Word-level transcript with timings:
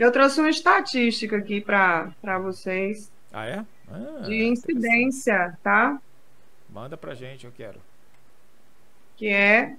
Eu 0.00 0.10
trouxe 0.10 0.40
uma 0.40 0.48
estatística 0.48 1.36
aqui 1.36 1.60
para 1.60 2.38
vocês. 2.42 3.12
Ah, 3.30 3.44
é? 3.44 3.62
Ah, 3.86 4.22
de 4.22 4.44
incidência, 4.44 5.58
tá? 5.62 6.00
Manda 6.70 6.96
pra 6.96 7.14
gente, 7.14 7.44
eu 7.44 7.52
quero. 7.52 7.78
Que 9.18 9.28
é, 9.28 9.76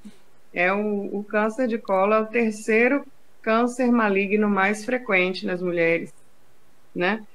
é 0.53 0.71
o, 0.71 1.09
o 1.11 1.23
câncer 1.23 1.67
de 1.67 1.79
colo, 1.79 2.13
é 2.13 2.19
o 2.19 2.27
terceiro 2.27 3.03
câncer 3.41 3.91
maligno 3.91 4.47
mais 4.47 4.85
frequente 4.85 5.43
nas 5.43 5.59
mulheres, 5.59 6.13
né? 6.93 7.25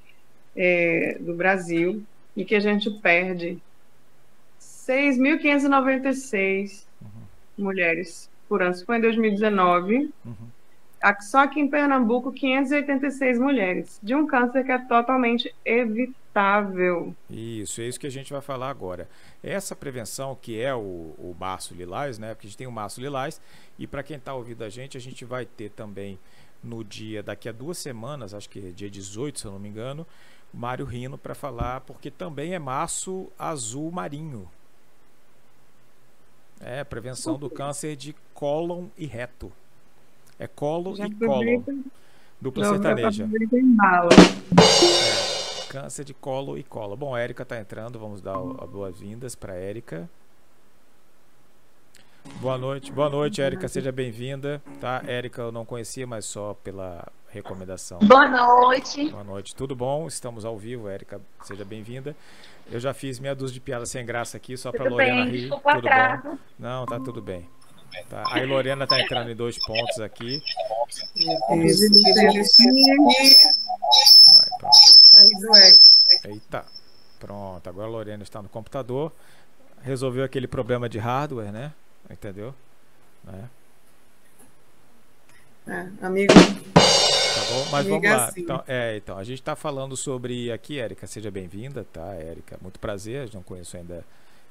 É, 0.55 1.19
do 1.19 1.35
Brasil, 1.35 2.05
e 2.37 2.45
que 2.45 2.55
a 2.55 2.61
gente 2.61 2.89
perde 3.01 3.59
6.596 4.61 6.85
uhum. 7.03 7.09
mulheres 7.59 8.31
por 8.49 8.63
ano. 8.63 8.71
Isso 8.71 8.87
foi 8.87 8.99
em 8.99 9.01
2019. 9.01 10.13
Uhum. 10.25 10.56
Só 11.21 11.41
aqui 11.41 11.61
em 11.61 11.69
Pernambuco, 11.69 12.33
586 12.33 13.39
mulheres, 13.39 14.01
de 14.03 14.15
um 14.15 14.27
câncer 14.27 14.65
que 14.65 14.73
é 14.73 14.79
totalmente 14.79 15.55
evitável. 15.65 17.15
Isso, 17.31 17.81
é 17.81 17.85
isso 17.85 18.01
que 18.01 18.07
a 18.07 18.11
gente 18.11 18.33
vai 18.33 18.43
falar 18.43 18.71
agora. 18.71 19.09
Essa 19.43 19.77
prevenção, 19.77 20.37
que 20.41 20.61
é 20.61 20.75
o, 20.75 21.15
o 21.19 21.37
Março 21.39 21.75
Lilás, 21.75 22.19
né? 22.19 22.35
Porque 22.35 22.47
a 22.47 22.51
gente 22.51 22.59
tem 22.59 22.67
o 22.67 22.73
Março 22.73 23.01
Lilás, 23.01 23.41
e 23.79 23.87
para 23.87 24.03
quem 24.03 24.17
está 24.17 24.35
ouvindo 24.35 24.65
a 24.65 24.69
gente, 24.69 24.97
a 24.97 25.01
gente 25.01 25.25
vai 25.25 25.47
ter 25.47 25.71
também 25.71 26.19
no 26.63 26.83
dia, 26.83 27.23
daqui 27.23 27.49
a 27.49 27.53
duas 27.53 27.79
semanas, 27.79 28.35
acho 28.35 28.49
que 28.49 28.59
é 28.59 28.71
dia 28.71 28.91
18, 28.91 29.39
se 29.39 29.47
eu 29.47 29.53
não 29.53 29.59
me 29.59 29.69
engano, 29.69 30.07
Mário 30.53 30.85
Rino 30.85 31.19
para 31.19 31.35
falar, 31.35 31.81
porque 31.83 32.11
também 32.11 32.55
é 32.55 32.59
março 32.59 33.31
azul 33.39 33.91
marinho. 33.91 34.49
É, 36.61 36.83
prevenção 36.83 37.39
do 37.39 37.51
câncer 37.51 37.95
de 37.97 38.15
cólon 38.33 38.87
e 38.97 39.05
reto. 39.07 39.53
É 40.39 40.47
colo 40.47 40.95
Já 40.97 41.07
e 41.07 41.15
colo. 41.15 41.65
Dupla 42.41 42.65
Não, 42.65 42.73
sertaneja. 42.73 43.29
É, 44.59 45.67
câncer 45.69 46.05
de 46.05 46.13
colo 46.13 46.59
e 46.59 46.63
colo. 46.63 46.97
Bom, 46.97 47.15
a 47.15 47.21
Érica 47.21 47.43
está 47.43 47.59
entrando. 47.59 47.99
Vamos 47.99 48.21
dar 48.21 48.37
as 48.37 48.69
boas-vindas 48.69 49.35
para 49.35 49.55
a 49.55 49.57
Érica. 49.57 50.09
Boa 52.41 52.59
noite, 52.59 52.93
boa 52.93 53.09
noite, 53.09 53.41
Érica, 53.41 53.69
seja 53.69 53.91
bem-vinda. 53.91 54.61
Tá, 54.81 55.03
Érica, 55.07 55.43
eu 55.43 55.53
não 55.53 55.65
conhecia, 55.65 56.07
mas 56.07 56.25
só 56.25 56.55
pela 56.55 57.07
recomendação. 57.31 58.01
Boa 58.01 58.29
noite. 58.29 59.09
Boa 59.09 59.25
noite, 59.25 59.55
tudo 59.55 59.75
bom? 59.75 60.07
Estamos 60.07 60.45
ao 60.45 60.59
vivo, 60.59 60.89
Érica, 60.89 61.21
seja 61.43 61.65
bem-vinda. 61.65 62.15
Eu 62.71 62.81
já 62.81 62.93
fiz 62.93 63.19
meia 63.21 63.35
dúzia 63.35 63.55
de 63.55 63.61
piadas 63.61 63.91
sem 63.91 64.05
graça 64.05 64.37
aqui, 64.37 64.57
só 64.57 64.73
para 64.73 64.91
Lorena 64.91 65.25
bem, 65.25 65.31
rir. 65.31 65.49
Tudo 65.49 65.69
atrás. 65.69 66.23
bom? 66.23 66.37
Não, 66.59 66.85
tá 66.85 66.99
tudo 66.99 67.23
bem. 67.23 67.49
Tá. 68.09 68.23
Aí 68.27 68.47
Lorena 68.47 68.85
está 68.85 69.01
entrando 69.01 69.31
em 69.31 69.37
dois 69.37 69.59
pontos 69.59 70.01
aqui. 70.01 70.43
Vai, 74.33 74.49
pronto. 74.59 74.79
Eita. 76.25 76.65
Pronto, 77.19 77.69
agora 77.69 77.87
a 77.87 77.91
Lorena 77.91 78.23
está 78.23 78.43
no 78.43 78.49
computador. 78.49 79.13
Resolveu 79.83 80.25
aquele 80.25 80.47
problema 80.47 80.89
de 80.89 80.99
hardware, 80.99 81.53
né? 81.53 81.73
Entendeu? 82.11 82.55
Né? 83.25 83.49
É, 85.69 86.07
amigo. 86.07 86.33
Tá 86.35 87.45
bom? 87.51 87.67
Mas 87.71 87.87
vamos 87.87 88.09
lá. 88.09 88.27
Assim. 88.27 88.41
Então, 88.41 88.65
é, 88.67 88.97
então, 88.97 89.19
a 89.19 89.25
gente 89.25 89.41
está 89.41 89.57
falando 89.57 89.97
sobre 89.97 90.53
aqui, 90.53 90.79
Érica, 90.79 91.07
seja 91.07 91.31
bem-vinda, 91.31 91.85
tá, 91.93 92.15
Érica? 92.15 92.59
Muito 92.63 92.79
prazer, 92.79 93.29
não 93.33 93.43
conheço 93.43 93.77
ainda 93.77 94.05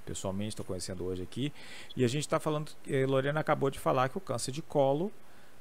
pessoalmente, 0.06 0.50
estou 0.50 0.66
conhecendo 0.66 1.04
hoje 1.04 1.24
aqui. 1.24 1.52
E 1.96 2.06
a 2.06 2.08
gente 2.08 2.22
está 2.22 2.40
falando, 2.40 2.72
eh, 2.88 3.06
Lorena 3.06 3.40
acabou 3.40 3.70
de 3.70 3.80
falar 3.80 4.10
que 4.10 4.18
o 4.18 4.22
câncer 4.22 4.52
de 4.52 4.62
colo 4.62 5.12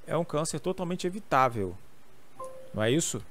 é 0.07 0.17
um 0.17 0.25
câncer 0.25 0.61
totalmente 0.61 1.07
evitável. 1.07 1.77
Não 2.73 2.83
é 2.83 2.91
isso? 2.91 3.23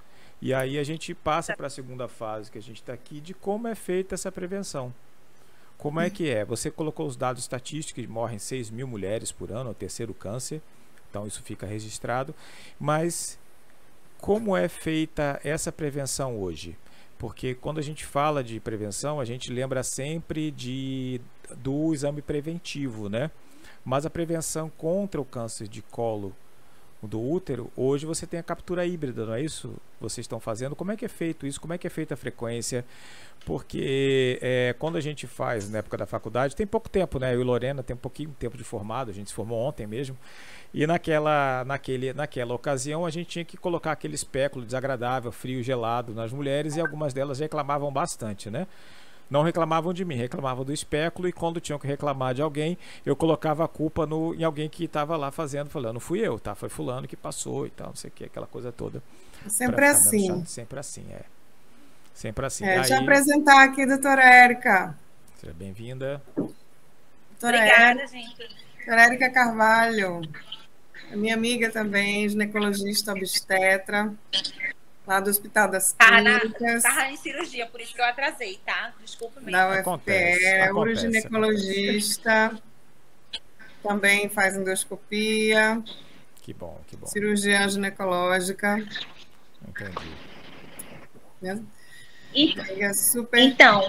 E 0.41 0.53
aí 0.53 0.78
a 0.78 0.84
gente 0.84 1.13
passa 1.13 1.56
para 1.56 1.68
a 1.68 1.69
segunda 1.69 2.07
fase 2.07 2.52
que 2.52 2.57
a 2.57 2.62
gente 2.62 2.81
está 2.81 2.94
aqui 2.94 3.22
de 3.22 3.34
como 3.34 3.68
é 3.68 3.75
feita 3.75 4.16
essa 4.16 4.31
prevenção. 4.31 4.94
Como 5.78 6.00
é 6.00 6.09
que 6.09 6.29
é? 6.29 6.46
Você 6.46 6.72
colocou 6.72 7.07
os 7.07 7.16
dados 7.16 7.41
estatísticos, 7.41 8.06
morrem 8.07 8.40
6 8.40 8.69
mil 8.69 8.88
mulheres 8.88 9.31
por 9.31 9.52
ano, 9.52 9.72
o 9.72 9.73
terceiro 9.73 10.13
câncer, 10.13 10.62
então 11.09 11.28
isso 11.28 11.41
fica 11.44 11.66
registrado. 11.66 12.34
Mas 12.79 13.38
como 14.19 14.56
é 14.56 14.69
feita 14.69 15.40
essa 15.44 15.72
prevenção 15.72 16.40
hoje? 16.40 16.78
Porque 17.18 17.56
quando 17.56 17.79
a 17.79 17.81
gente 17.81 18.06
fala 18.06 18.44
de 18.44 18.59
prevenção, 18.59 19.19
a 19.19 19.25
gente 19.25 19.51
lembra 19.51 19.84
sempre 19.84 20.51
de, 20.51 21.22
do 21.57 21.94
exame 21.94 22.22
preventivo, 22.22 23.09
né? 23.09 23.31
Mas 23.85 24.06
a 24.06 24.09
prevenção 24.09 24.69
contra 24.69 25.19
o 25.19 25.25
câncer 25.25 25.68
de 25.68 25.81
colo 25.81 26.35
do 27.08 27.22
útero, 27.22 27.72
hoje 27.75 28.06
você 28.06 28.25
tem 28.25 28.40
a 28.40 28.44
captura 28.44 28.86
híbrida, 28.86 29.25
não 29.25 29.34
é 29.34 29.41
isso? 29.41 29.74
Vocês 30.00 30.24
estão 30.24 30.40
fazendo. 30.40 30.75
Como 30.75 30.91
é 30.91 30.97
que 30.97 31.06
é 31.06 31.08
feito 31.08 31.46
isso? 31.46 31.59
Como 31.59 31.74
é 31.74 31.78
que 31.78 31.88
é 31.88 31.90
feita 31.90 32.14
a 32.14 32.18
frequência? 32.18 32.86
Porque 33.46 34.40
é, 34.41 34.75
quando 34.80 34.97
a 34.97 35.02
gente 35.02 35.28
faz 35.28 35.69
na 35.69 35.80
época 35.80 35.97
da 35.97 36.06
faculdade, 36.06 36.56
tem 36.56 36.66
pouco 36.66 36.90
tempo, 36.90 37.19
né? 37.19 37.36
Eu 37.36 37.41
e 37.41 37.44
Lorena 37.44 37.84
tem 37.84 37.94
um 37.94 38.00
pouquinho 38.00 38.34
tempo 38.40 38.58
de 38.58 38.64
formado, 38.64 39.12
a 39.12 39.14
gente 39.14 39.30
se 39.30 39.34
formou 39.34 39.59
ontem 39.59 39.86
mesmo. 39.86 40.18
E 40.74 40.88
naquela, 40.88 41.64
naquele, 41.66 42.14
naquela 42.14 42.53
ocasião 42.53 43.06
a 43.06 43.09
gente 43.09 43.28
tinha 43.28 43.46
que 43.46 43.58
colocar 43.58 43.91
aquele 43.91 44.16
espéculo 44.16 44.66
desagradável, 44.66 45.31
frio, 45.31 45.62
gelado 45.62 46.14
nas 46.14 46.31
mulheres 46.31 46.75
e 46.75 46.81
algumas 46.81 47.14
delas 47.14 47.40
reclamavam 47.40 47.91
bastante, 47.91 48.50
né? 48.50 48.66
Não 49.29 49.41
reclamavam 49.41 49.94
de 49.94 50.06
mim, 50.06 50.16
reclamavam 50.16 50.63
do 50.63 50.73
espéculo 50.73 51.28
e 51.28 51.34
quando 51.34 51.59
tinham 51.59 51.79
que 51.79 51.88
reclamar 51.88 52.34
de 52.34 52.41
alguém, 52.41 52.78
eu 53.06 53.16
colocava 53.16 53.66
a 53.66 53.67
culpa 53.67 54.06
no, 54.06 54.34
em 54.35 54.44
alguém 54.44 54.69
que 54.69 54.85
estava 54.85 55.17
lá 55.17 55.31
fazendo, 55.31 55.69
falando, 55.69 56.00
fui 56.00 56.19
eu, 56.19 56.39
tá? 56.39 56.53
Foi 56.53 56.69
fulano 56.69 57.07
que 57.07 57.16
passou 57.16 57.66
e 57.66 57.69
tal, 57.69 57.88
não 57.88 57.95
sei 57.95 58.09
o 58.09 58.13
que, 58.13 58.25
aquela 58.25 58.47
coisa 58.47 58.72
toda. 58.72 59.01
Sempre 59.47 59.85
assim. 59.85 60.45
Sempre 60.45 60.79
assim, 60.79 61.06
é. 61.11 61.22
Sempre 62.13 62.45
assim. 62.45 62.66
É, 62.66 62.73
Aí, 62.73 62.75
deixa 62.79 62.95
eu 62.95 63.01
apresentar 63.01 63.63
aqui 63.63 63.81
a 63.81 63.85
doutora 63.88 64.23
Érica. 64.23 64.95
Seja 65.38 65.53
bem-vinda. 65.53 66.22
Obrigada, 67.41 68.01
Érica, 68.01 68.07
gente. 68.07 68.38
Doutora 68.78 69.03
Érica 69.03 69.29
Carvalho. 69.31 70.22
A 71.11 71.16
minha 71.16 71.35
amiga 71.35 71.69
também, 71.69 72.28
ginecologista 72.29 73.11
obstetra, 73.11 74.13
lá 75.06 75.19
do 75.19 75.30
Hospital 75.30 75.69
das 75.69 75.94
Clínicas. 75.94 76.84
Estava 76.84 77.09
em 77.09 77.18
cirurgia, 77.18 77.68
por 77.68 77.81
isso 77.81 77.94
que 77.94 78.02
eu 78.02 78.06
atrasei, 78.06 78.59
tá? 78.66 78.94
Desculpa 79.03 79.40
mesmo. 79.40 79.52
Da 79.52 79.81
UFPE, 79.81 80.72
uroginecologista, 80.74 82.58
também 83.81 84.30
faz 84.30 84.56
endoscopia. 84.56 85.84
Que 86.41 86.53
bom, 86.53 86.80
que 86.88 86.96
bom. 86.96 87.08
Cirurgia 87.08 87.68
ginecológica. 87.68 88.78
Entendi. 89.68 90.24
E, 92.34 92.56
é 92.81 92.94
super... 92.94 93.40
Então. 93.40 93.85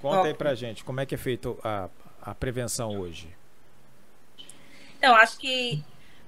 Conta 0.00 0.28
aí 0.28 0.34
pra 0.34 0.54
gente, 0.54 0.84
como 0.84 1.00
é 1.00 1.06
que 1.06 1.14
é 1.14 1.18
feita 1.18 1.54
a, 1.62 1.88
a 2.22 2.34
prevenção 2.34 2.98
hoje? 2.98 3.28
Então, 4.96 5.14
acho 5.14 5.38
que 5.38 5.82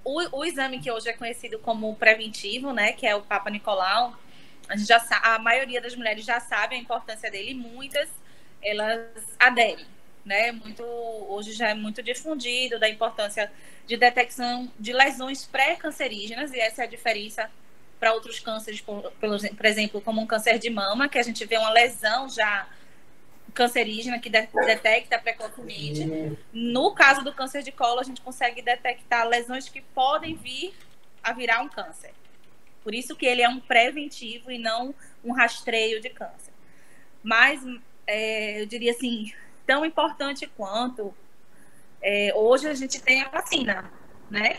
o, 0.04 0.38
o 0.38 0.44
exame 0.44 0.80
que 0.80 0.90
hoje 0.90 1.08
é 1.08 1.12
conhecido 1.12 1.58
como 1.58 1.94
preventivo, 1.96 2.72
né, 2.72 2.92
que 2.92 3.06
é 3.06 3.14
o 3.14 3.22
Papa 3.22 3.50
Nicolau, 3.50 4.16
a, 4.68 4.76
gente 4.76 4.88
já, 4.88 5.04
a 5.22 5.38
maioria 5.38 5.80
das 5.80 5.94
mulheres 5.94 6.24
já 6.24 6.40
sabe 6.40 6.74
a 6.74 6.78
importância 6.78 7.30
dele 7.30 7.54
muitas 7.54 8.08
elas 8.62 9.08
aderem. 9.38 9.86
Né? 10.24 10.52
Muito, 10.52 10.84
hoje 10.84 11.52
já 11.52 11.70
é 11.70 11.74
muito 11.74 12.00
difundido 12.00 12.78
da 12.78 12.88
importância 12.88 13.50
de 13.86 13.96
detecção 13.96 14.70
de 14.78 14.92
lesões 14.92 15.44
pré-cancerígenas, 15.44 16.52
e 16.52 16.60
essa 16.60 16.82
é 16.82 16.84
a 16.84 16.88
diferença 16.88 17.50
para 17.98 18.12
outros 18.12 18.38
cânceres, 18.38 18.80
por, 18.80 19.12
por 19.12 19.66
exemplo, 19.66 20.00
como 20.00 20.20
um 20.20 20.26
câncer 20.26 20.58
de 20.58 20.70
mama, 20.70 21.08
que 21.08 21.18
a 21.18 21.22
gente 21.22 21.44
vê 21.44 21.56
uma 21.56 21.70
lesão 21.70 22.28
já 22.28 22.68
cancerígena 23.52 24.18
que 24.18 24.30
de 24.30 24.46
detecta 24.46 25.18
precocemente. 25.18 26.38
No 26.52 26.94
caso 26.94 27.22
do 27.22 27.32
câncer 27.32 27.62
de 27.62 27.72
colo, 27.72 28.00
a 28.00 28.04
gente 28.04 28.20
consegue 28.20 28.62
detectar 28.62 29.26
lesões 29.26 29.68
que 29.68 29.80
podem 29.80 30.34
vir 30.34 30.74
a 31.22 31.32
virar 31.32 31.60
um 31.60 31.68
câncer. 31.68 32.12
Por 32.82 32.94
isso 32.94 33.14
que 33.14 33.26
ele 33.26 33.42
é 33.42 33.48
um 33.48 33.60
preventivo 33.60 34.50
e 34.50 34.58
não 34.58 34.94
um 35.24 35.32
rastreio 35.32 36.00
de 36.00 36.10
câncer. 36.10 36.52
Mas 37.22 37.62
é, 38.06 38.62
eu 38.62 38.66
diria 38.66 38.90
assim, 38.90 39.32
tão 39.66 39.84
importante 39.84 40.46
quanto 40.56 41.14
é, 42.00 42.32
hoje 42.34 42.68
a 42.68 42.74
gente 42.74 43.00
tem 43.00 43.22
a 43.22 43.28
vacina, 43.28 43.90
né? 44.28 44.58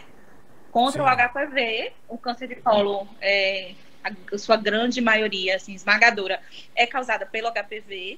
Contra 0.72 1.04
Sim. 1.04 1.10
o 1.10 1.30
HPV, 1.30 1.94
o 2.08 2.18
câncer 2.18 2.48
de 2.48 2.56
colo, 2.56 3.08
é, 3.20 3.74
a 4.04 4.38
sua 4.38 4.56
grande 4.56 5.02
maioria, 5.02 5.58
assim, 5.58 5.74
esmagadora, 5.74 6.42
é 6.74 6.88
causada 6.88 7.26
pelo 7.26 7.52
HPV 7.52 8.18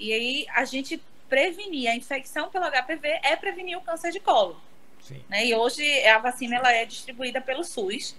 e 0.00 0.12
aí 0.12 0.46
a 0.54 0.64
gente 0.64 1.00
prevenir 1.28 1.88
a 1.88 1.94
infecção 1.94 2.48
pelo 2.48 2.64
HPV 2.64 3.20
é 3.22 3.36
prevenir 3.36 3.78
o 3.78 3.82
câncer 3.82 4.10
de 4.10 4.18
colo. 4.18 4.60
Sim. 5.00 5.22
Né? 5.28 5.46
E 5.46 5.54
hoje 5.54 5.84
a 6.06 6.18
vacina 6.18 6.56
ela 6.56 6.72
é 6.72 6.84
distribuída 6.84 7.40
pelo 7.40 7.62
SUS 7.62 8.16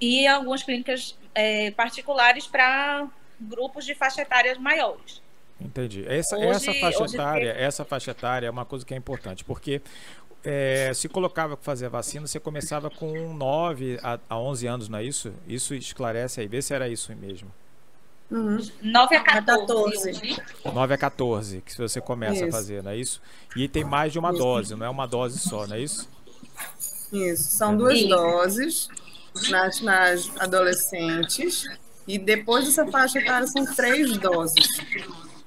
e 0.00 0.26
algumas 0.26 0.62
clínicas 0.62 1.16
é, 1.34 1.70
particulares 1.70 2.46
para 2.46 3.06
grupos 3.38 3.84
de 3.84 3.94
faixa 3.94 4.22
etária 4.22 4.58
maiores. 4.58 5.22
Entendi. 5.60 6.04
Essa, 6.06 6.36
hoje, 6.36 6.70
essa 6.70 6.74
faixa 6.74 7.04
etária, 7.04 7.50
essa 7.52 7.84
faixa 7.84 8.10
etária 8.10 8.46
é 8.46 8.50
uma 8.50 8.64
coisa 8.64 8.84
que 8.84 8.92
é 8.92 8.96
importante, 8.96 9.44
porque 9.44 9.80
é, 10.44 10.92
se 10.94 11.08
colocava 11.08 11.56
para 11.56 11.64
fazer 11.64 11.86
a 11.86 11.88
vacina, 11.90 12.26
você 12.26 12.38
começava 12.40 12.90
com 12.90 13.34
9 13.34 13.98
a, 14.02 14.18
a 14.28 14.38
11 14.38 14.66
anos, 14.66 14.88
não 14.88 14.98
é 14.98 15.04
isso? 15.04 15.32
Isso 15.46 15.74
esclarece 15.74 16.40
aí, 16.40 16.46
vê 16.46 16.60
se 16.60 16.74
era 16.74 16.88
isso 16.88 17.14
mesmo. 17.16 17.50
Uhum. 18.30 18.58
9 18.82 19.16
a 19.16 19.22
14. 19.22 20.36
9 20.64 20.94
a 20.94 20.98
14, 20.98 21.62
que 21.62 21.76
você 21.76 22.00
começa 22.00 22.34
isso. 22.34 22.44
a 22.46 22.50
fazer, 22.50 22.82
não 22.82 22.90
é 22.90 22.96
isso? 22.96 23.22
E 23.54 23.68
tem 23.68 23.84
mais 23.84 24.12
de 24.12 24.18
uma 24.18 24.30
isso. 24.30 24.38
dose, 24.38 24.74
não 24.74 24.86
é 24.86 24.90
uma 24.90 25.06
dose 25.06 25.38
só, 25.38 25.66
não 25.66 25.76
é 25.76 25.80
isso? 25.80 26.08
Isso, 27.12 27.44
são 27.56 27.76
duas 27.76 27.98
isso. 27.98 28.08
doses 28.08 28.88
nas, 29.48 29.80
nas 29.80 30.30
adolescentes 30.40 31.64
e 32.06 32.18
depois 32.18 32.64
dessa 32.64 32.86
faixa 32.86 33.18
etária 33.20 33.46
são 33.46 33.64
três 33.64 34.16
doses. 34.16 34.66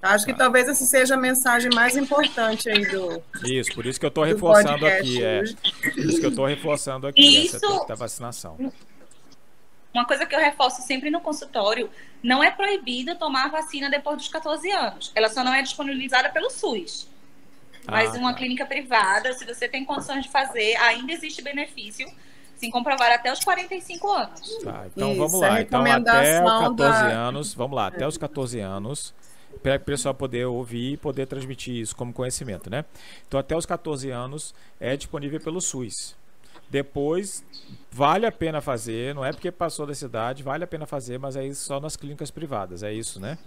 Acho 0.01 0.25
que 0.25 0.33
talvez 0.33 0.69
essa 0.69 0.85
seja 0.85 1.15
a 1.15 1.17
mensagem 1.17 1.69
mais 1.75 1.97
importante 1.97 2.69
aí 2.69 2.85
do. 2.85 3.21
Isso, 3.43 3.73
por 3.73 3.85
isso 3.85 3.99
que 3.99 4.05
eu 4.05 4.09
estou 4.09 4.23
reforçando 4.23 4.85
aqui. 4.85 5.21
É, 5.21 5.43
por 5.43 6.05
isso 6.05 6.19
que 6.19 6.25
eu 6.25 6.29
estou 6.29 6.45
reforçando 6.45 7.07
aqui 7.07 7.45
isso, 7.45 7.57
essa 7.57 7.85
da 7.85 7.95
vacinação. 7.95 8.71
Uma 9.93 10.05
coisa 10.05 10.25
que 10.25 10.35
eu 10.35 10.39
reforço 10.39 10.81
sempre 10.81 11.09
no 11.09 11.19
consultório: 11.19 11.89
não 12.21 12.43
é 12.43 12.51
proibido 12.51 13.15
tomar 13.15 13.45
a 13.45 13.49
vacina 13.49 13.89
depois 13.89 14.17
dos 14.17 14.27
14 14.27 14.69
anos. 14.71 15.11
Ela 15.15 15.29
só 15.29 15.43
não 15.43 15.53
é 15.53 15.61
disponibilizada 15.61 16.29
pelo 16.29 16.49
SUS. 16.49 17.07
Mas 17.85 18.13
ah, 18.13 18.19
uma 18.19 18.33
tá. 18.33 18.39
clínica 18.39 18.65
privada, 18.65 19.33
se 19.33 19.45
você 19.45 19.67
tem 19.67 19.83
condições 19.83 20.23
de 20.23 20.29
fazer, 20.29 20.75
ainda 20.75 21.11
existe 21.11 21.41
benefício 21.41 22.07
se 22.59 22.69
comprovar 22.69 23.11
até 23.11 23.31
os 23.31 23.39
45 23.39 24.11
anos. 24.11 24.57
Tá, 24.63 24.85
então 24.93 25.11
Isso, 25.11 25.19
vamos 25.19 25.39
lá. 25.39 25.61
Então, 25.61 25.81
até 25.81 26.43
os 26.43 26.51
14 26.59 26.75
da... 26.75 27.07
anos, 27.07 27.53
vamos 27.53 27.75
lá, 27.75 27.87
até 27.87 28.05
os 28.05 28.17
14 28.17 28.59
anos, 28.59 29.13
para 29.63 29.77
o 29.77 29.79
pessoal 29.79 30.13
poder 30.13 30.45
ouvir 30.45 30.93
e 30.93 30.97
poder 30.97 31.25
transmitir 31.25 31.75
isso 31.75 31.95
como 31.95 32.11
conhecimento, 32.11 32.69
né? 32.69 32.83
Então, 33.25 33.39
até 33.39 33.55
os 33.55 33.65
14 33.65 34.09
anos 34.09 34.53
é 34.77 34.97
disponível 34.97 35.39
pelo 35.39 35.61
SUS. 35.61 36.18
Depois, 36.69 37.43
vale 37.91 38.25
a 38.25 38.31
pena 38.31 38.61
fazer, 38.61 39.15
não 39.15 39.25
é 39.25 39.31
porque 39.31 39.51
passou 39.51 39.87
da 39.87 39.93
cidade, 39.93 40.43
vale 40.43 40.63
a 40.63 40.67
pena 40.67 40.85
fazer, 40.85 41.17
mas 41.17 41.35
aí 41.35 41.53
só 41.55 41.79
nas 41.79 41.95
clínicas 41.95 42.29
privadas, 42.29 42.83
é 42.83 42.93
isso, 42.93 43.19
né? 43.19 43.37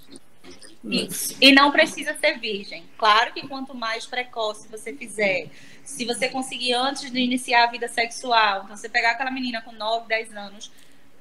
Isso. 0.85 1.37
E 1.41 1.53
não 1.53 1.71
precisa 1.71 2.15
ser 2.15 2.39
virgem. 2.41 2.85
Claro 2.99 3.33
que 3.33 3.47
quanto 3.47 3.75
mais 3.75 4.05
precoce 4.05 4.67
você 4.69 4.93
fizer, 4.93 5.49
se 5.85 6.05
você 6.05 6.29
conseguir 6.29 6.73
antes 6.73 7.11
de 7.11 7.21
iniciar 7.21 7.65
a 7.65 7.71
vida 7.71 7.87
sexual, 7.87 8.65
então 8.65 8.77
você 8.77 8.89
pegar 8.89 9.13
aquela 9.13 9.31
menina 9.31 9.63
com 9.63 9.71
9, 9.71 10.09
10 10.09 10.37
anos, 10.37 10.73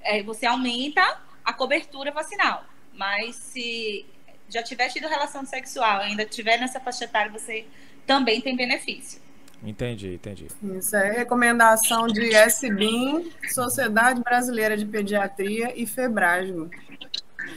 é, 0.02 0.24
você 0.24 0.48
aumenta 0.48 1.22
a 1.46 1.54
cobertura 1.54 2.12
vacinal. 2.12 2.66
Mas 2.94 3.36
se 3.36 4.06
já 4.50 4.64
tiver 4.64 4.90
tido 4.90 5.08
relação 5.08 5.46
sexual, 5.46 6.02
ainda 6.02 6.26
tiver 6.26 6.60
nessa 6.60 6.80
faixa 6.80 7.06
etária, 7.06 7.32
você 7.32 7.66
também 8.06 8.42
tem 8.42 8.56
benefício. 8.56 9.22
Entendi, 9.64 10.16
entendi. 10.16 10.48
Isso 10.64 10.96
é 10.96 11.12
recomendação 11.12 12.08
de 12.08 12.34
SBIM, 12.36 13.32
Sociedade 13.54 14.22
Brasileira 14.22 14.76
de 14.76 14.86
Pediatria 14.86 15.74
e 15.80 15.86
Febrasgo. 15.86 16.70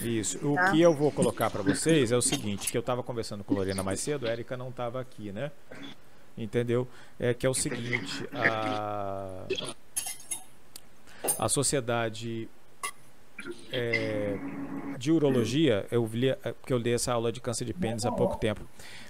Isso. 0.03 0.39
O 0.47 0.55
tá. 0.55 0.71
que 0.71 0.81
eu 0.81 0.95
vou 0.95 1.11
colocar 1.11 1.51
para 1.51 1.63
vocês 1.63 2.13
é 2.13 2.17
o 2.17 2.23
seguinte, 2.23 2.71
que 2.71 2.77
eu 2.77 2.81
estava 2.81 3.03
conversando 3.03 3.43
com 3.43 3.55
a 3.55 3.59
Lorena 3.59 3.83
mais 3.83 4.01
cedo, 4.01 4.27
a 4.27 4.33
Erika 4.33 4.57
não 4.57 4.69
estava 4.69 5.01
aqui, 5.01 5.33
né? 5.33 5.51
Entendeu? 6.37 6.87
É 7.19 7.33
que 7.33 7.47
é 7.47 7.49
o 7.49 7.55
seguinte, 7.55 8.29
a, 8.33 9.45
a 11.39 11.49
sociedade 11.49 12.49
é, 13.73 14.37
de 15.05 15.13
urologia, 15.13 15.87
eu 15.91 16.09
li, 16.11 16.31
é, 16.31 16.35
porque 16.35 16.73
eu 16.73 16.81
dei 16.81 16.95
essa 16.95 17.13
aula 17.13 17.31
de 17.31 17.39
câncer 17.39 17.67
de 17.67 17.75
pênis 17.75 18.07
há 18.07 18.11
pouco 18.11 18.39
tempo. 18.39 18.63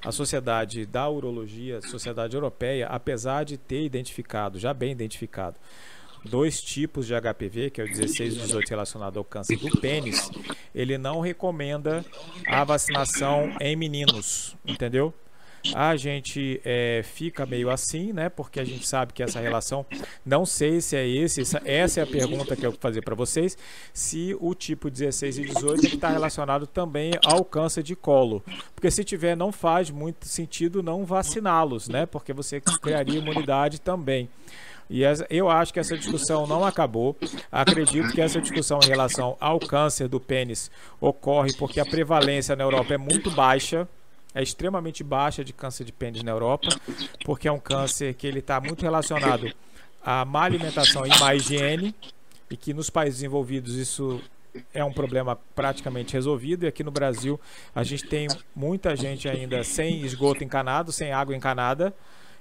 A 0.05 0.11
sociedade 0.11 0.85
da 0.85 1.09
urologia, 1.09 1.81
sociedade 1.83 2.35
europeia, 2.35 2.89
apesar 2.89 3.45
de 3.45 3.57
ter 3.57 3.85
identificado, 3.85 4.59
já 4.59 4.75
bem 4.75 4.91
identificado, 4.91 5.55
dois 6.25 6.61
tipos 6.61 7.07
de 7.07 7.15
HPV, 7.15 7.71
que 7.71 7.81
é 7.81 7.85
o 7.85 7.87
16 7.87 8.35
e 8.35 8.41
18 8.41 8.69
relacionado 8.69 9.19
ao 9.19 9.25
câncer 9.25 9.57
do 9.57 9.71
pênis, 9.81 10.29
ele 10.75 10.99
não 10.99 11.21
recomenda 11.21 12.05
a 12.45 12.65
vacinação 12.65 13.57
em 13.61 13.77
meninos, 13.77 14.57
entendeu? 14.67 15.15
A 15.73 15.97
gente 15.97 16.61
é, 16.65 17.03
fica 17.05 17.47
meio 17.47 17.71
assim, 17.71 18.13
né? 18.13 18.29
Porque 18.29 18.61
a 18.61 18.65
gente 18.65 18.87
sabe 18.87 19.13
que 19.13 19.23
essa 19.23 19.41
relação, 19.41 19.87
não 20.25 20.45
sei 20.45 20.81
se 20.81 20.97
é 20.97 21.07
esse, 21.07 21.41
essa, 21.41 21.63
essa 21.65 22.01
é 22.01 22.03
a 22.03 22.07
pergunta 22.07 22.55
que 22.57 22.67
eu 22.67 22.73
vou 22.73 22.81
fazer 22.81 23.03
para 23.03 23.15
vocês, 23.15 23.57
se 23.93 24.37
o 24.41 24.55
tipo 24.55 24.91
16 24.91 25.39
e 25.39 25.43
18 25.47 25.87
está 25.87 26.09
relacionado 26.09 26.67
também 26.67 27.13
ao 27.25 27.45
câncer 27.45 27.83
de 27.83 27.97
colo. 27.97 28.45
Porque 28.75 28.91
se 28.91 29.05
tiver, 29.05 29.37
não 29.37 29.53
faz 29.53 29.91
muito 29.91 30.27
sentido 30.27 30.83
não 30.83 31.05
vaciná-los, 31.05 31.89
né? 31.89 32.05
Porque 32.07 32.33
você 32.33 32.61
criaria 32.61 33.19
imunidade 33.19 33.81
também. 33.81 34.29
E 34.89 35.03
eu 35.31 35.49
acho 35.49 35.73
que 35.73 35.81
essa 35.81 35.97
discussão 35.97 36.47
não 36.47 36.65
acabou. 36.65 37.17
Acredito 37.51 38.13
que 38.13 38.21
essa 38.21 38.41
discussão 38.41 38.79
em 38.85 38.89
relação 38.89 39.37
ao 39.41 39.59
câncer 39.59 40.09
do 40.09 40.21
pênis 40.21 40.71
ocorre 41.01 41.55
porque 41.55 41.81
a 41.81 41.87
prevalência 41.87 42.55
na 42.55 42.65
Europa 42.65 42.95
é 42.95 42.99
muito 42.99 43.31
baixa 43.31 43.89
é 44.35 44.43
extremamente 44.43 45.05
baixa 45.05 45.45
de 45.45 45.53
câncer 45.53 45.85
de 45.85 45.93
pênis 45.93 46.23
na 46.23 46.33
Europa, 46.33 46.69
porque 47.25 47.47
é 47.47 47.53
um 47.53 47.61
câncer 47.61 48.15
que 48.15 48.27
ele 48.27 48.41
está 48.41 48.61
muito 48.61 48.83
relacionado 48.83 49.53
à 50.03 50.25
má 50.25 50.43
alimentação 50.43 51.07
e 51.07 51.19
má 51.21 51.35
higiene, 51.35 51.95
e 52.51 52.57
que 52.57 52.75
nos 52.75 52.91
países 52.91 53.21
desenvolvidos 53.21 53.77
isso 53.77 54.21
é 54.73 54.85
um 54.85 54.93
problema 54.93 55.37
praticamente 55.55 56.13
resolvido. 56.13 56.65
E 56.65 56.67
aqui 56.67 56.85
no 56.85 56.91
Brasil 56.91 57.41
a 57.75 57.83
gente 57.83 58.07
tem 58.07 58.29
muita 58.55 58.95
gente 58.95 59.29
ainda 59.29 59.63
sem 59.65 60.03
esgoto 60.03 60.45
encanado, 60.45 60.93
sem 60.93 61.13
água 61.13 61.35
encanada. 61.35 61.95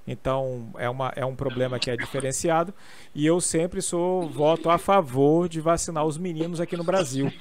Então 0.05 0.69
é, 0.77 0.89
uma, 0.89 1.13
é 1.15 1.25
um 1.25 1.35
problema 1.35 1.79
que 1.79 1.89
é 1.89 1.95
diferenciado. 1.95 2.73
E 3.15 3.25
eu 3.25 3.39
sempre 3.39 3.81
sou 3.81 4.27
voto 4.29 4.69
a 4.69 4.77
favor 4.77 5.47
de 5.47 5.61
vacinar 5.61 6.05
os 6.05 6.17
meninos 6.17 6.59
aqui 6.59 6.75
no 6.75 6.83
Brasil 6.83 7.31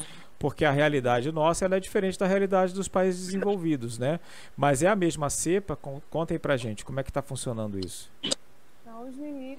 porque 0.42 0.64
a 0.64 0.72
realidade 0.72 1.30
nossa 1.30 1.66
é 1.66 1.78
diferente 1.78 2.18
da 2.18 2.26
realidade 2.26 2.74
dos 2.74 2.88
países 2.88 3.26
desenvolvidos, 3.26 3.96
né? 3.96 4.18
Mas 4.56 4.82
é 4.82 4.88
a 4.88 4.96
mesma 4.96 5.30
cepa? 5.30 5.78
Conta 6.10 6.34
aí 6.34 6.38
pra 6.38 6.56
gente, 6.56 6.84
como 6.84 6.98
é 6.98 7.04
que 7.04 7.10
está 7.10 7.22
funcionando 7.22 7.78
isso? 7.78 8.10
Então, 8.84 9.08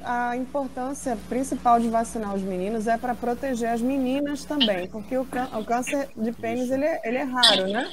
a 0.04 0.36
importância 0.36 1.18
principal 1.30 1.80
de 1.80 1.88
vacinar 1.88 2.36
os 2.36 2.42
meninos 2.42 2.86
é 2.86 2.98
para 2.98 3.16
proteger 3.16 3.70
as 3.70 3.80
meninas 3.80 4.44
também, 4.44 4.86
porque 4.90 5.18
o, 5.18 5.22
o 5.22 5.66
câncer 5.66 6.10
de 6.18 6.34
pênis 6.34 6.70
ele 6.70 6.84
é, 6.84 7.00
ele 7.06 7.18
é 7.18 7.24
raro, 7.24 7.68
né? 7.68 7.90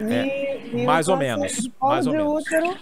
E, 0.00 0.12
é, 0.12 0.66
e 0.66 0.84
mais 0.84 1.06
ou 1.06 1.16
menos. 1.16 1.70
mais 1.80 2.08
ou 2.08 2.12
menos. 2.12 2.42
Útero, 2.42 2.76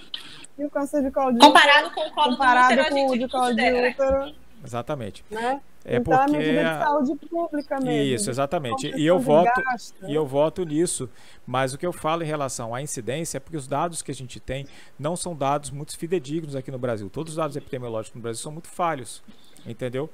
e 0.58 0.64
o 0.64 0.70
câncer 0.70 1.02
de 1.02 1.10
colo 1.10 1.32
de 1.32 1.40
comparado 1.40 1.88
útero, 1.88 1.94
com 1.94 2.00
o 2.00 2.14
colo 2.14 2.30
comparado 2.30 2.76
do 2.76 2.82
útero, 2.82 3.06
com 3.06 3.12
o 3.12 3.18
de 3.18 3.28
colo 3.28 3.54
de 3.54 3.90
útero. 3.90 4.34
Exatamente. 4.64 5.22
Né? 5.30 5.60
É 5.88 5.98
então, 5.98 6.18
porque 6.18 6.34
é 6.34 6.38
medida 6.38 6.64
de 6.64 6.84
saúde 6.84 7.16
pública 7.28 7.80
mesmo. 7.80 8.14
Isso, 8.14 8.28
exatamente. 8.28 8.92
E 8.96 9.06
eu 9.06 9.20
voto 9.20 9.62
e 10.08 10.14
eu 10.14 10.26
voto 10.26 10.64
nisso. 10.64 11.08
Mas 11.46 11.72
o 11.72 11.78
que 11.78 11.86
eu 11.86 11.92
falo 11.92 12.24
em 12.24 12.26
relação 12.26 12.74
à 12.74 12.82
incidência 12.82 13.36
é 13.36 13.40
porque 13.40 13.56
os 13.56 13.68
dados 13.68 14.02
que 14.02 14.10
a 14.10 14.14
gente 14.14 14.40
tem 14.40 14.66
não 14.98 15.14
são 15.14 15.34
dados 15.34 15.70
muito 15.70 15.96
fidedignos 15.96 16.56
aqui 16.56 16.72
no 16.72 16.78
Brasil. 16.78 17.08
Todos 17.08 17.34
os 17.34 17.36
dados 17.36 17.56
epidemiológicos 17.56 18.16
no 18.16 18.20
Brasil 18.20 18.42
são 18.42 18.50
muito 18.50 18.66
falhos, 18.66 19.22
entendeu? 19.64 20.10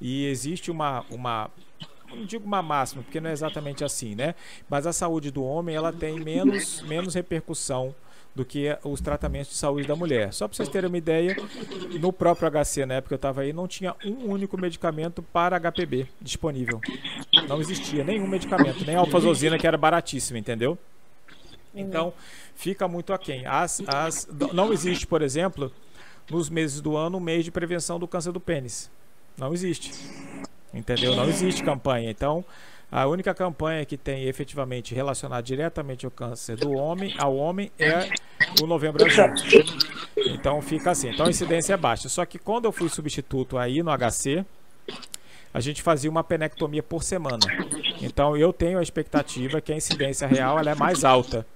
E 0.00 0.26
existe 0.26 0.70
uma 0.70 1.04
uma 1.10 1.50
não 2.08 2.24
digo 2.24 2.46
uma 2.46 2.62
máxima, 2.62 3.02
porque 3.02 3.20
não 3.20 3.28
é 3.28 3.32
exatamente 3.32 3.82
assim, 3.82 4.14
né? 4.14 4.36
Mas 4.70 4.86
a 4.86 4.92
saúde 4.92 5.32
do 5.32 5.42
homem 5.42 5.74
ela 5.74 5.92
tem 5.92 6.20
menos 6.20 6.82
menos 6.82 7.14
repercussão 7.14 7.92
do 8.36 8.44
que 8.44 8.76
os 8.84 9.00
tratamentos 9.00 9.48
de 9.48 9.56
saúde 9.56 9.88
da 9.88 9.96
mulher. 9.96 10.30
Só 10.30 10.46
para 10.46 10.54
vocês 10.54 10.68
terem 10.68 10.88
uma 10.88 10.98
ideia, 10.98 11.34
no 11.98 12.12
próprio 12.12 12.50
HC, 12.50 12.84
na 12.84 12.94
época 12.96 13.08
que 13.08 13.14
eu 13.14 13.16
estava 13.16 13.40
aí, 13.40 13.50
não 13.50 13.66
tinha 13.66 13.96
um 14.04 14.30
único 14.30 14.60
medicamento 14.60 15.22
para 15.22 15.58
HPB 15.58 16.06
disponível. 16.20 16.78
Não 17.48 17.62
existia 17.62 18.04
nenhum 18.04 18.26
medicamento, 18.26 18.84
nem 18.84 18.94
a 18.94 18.98
alfazozina, 18.98 19.58
que 19.58 19.66
era 19.66 19.78
baratíssima, 19.78 20.38
entendeu? 20.38 20.76
Então, 21.74 22.12
fica 22.54 22.86
muito 22.86 23.14
aquém. 23.14 23.46
As, 23.46 23.82
as, 23.86 24.28
não 24.52 24.70
existe, 24.70 25.06
por 25.06 25.22
exemplo, 25.22 25.72
nos 26.30 26.50
meses 26.50 26.82
do 26.82 26.94
ano, 26.94 27.16
um 27.16 27.20
mês 27.20 27.42
de 27.42 27.50
prevenção 27.50 27.98
do 27.98 28.06
câncer 28.06 28.32
do 28.32 28.40
pênis. 28.40 28.90
Não 29.38 29.54
existe. 29.54 29.94
Entendeu? 30.74 31.16
Não 31.16 31.26
existe 31.26 31.62
campanha. 31.62 32.10
Então, 32.10 32.44
a 32.96 33.06
única 33.06 33.34
campanha 33.34 33.84
que 33.84 33.98
tem 33.98 34.24
efetivamente 34.24 34.94
relacionada 34.94 35.42
diretamente 35.42 36.06
ao 36.06 36.10
câncer 36.10 36.56
do 36.56 36.72
homem 36.72 37.14
ao 37.18 37.36
homem 37.36 37.70
é 37.78 38.08
o 38.62 38.66
Novembro 38.66 39.04
Azul. 39.04 39.34
Então 40.16 40.62
fica 40.62 40.92
assim. 40.92 41.10
Então 41.10 41.26
a 41.26 41.28
incidência 41.28 41.74
é 41.74 41.76
baixa. 41.76 42.08
Só 42.08 42.24
que 42.24 42.38
quando 42.38 42.64
eu 42.64 42.72
fui 42.72 42.88
substituto 42.88 43.58
aí 43.58 43.82
no 43.82 43.90
HC, 43.90 44.46
a 45.52 45.60
gente 45.60 45.82
fazia 45.82 46.10
uma 46.10 46.24
penectomia 46.24 46.82
por 46.82 47.02
semana. 47.02 47.40
Então 48.00 48.34
eu 48.34 48.50
tenho 48.50 48.78
a 48.78 48.82
expectativa 48.82 49.60
que 49.60 49.74
a 49.74 49.76
incidência 49.76 50.26
real 50.26 50.58
é 50.58 50.74
mais 50.74 51.04
alta. 51.04 51.46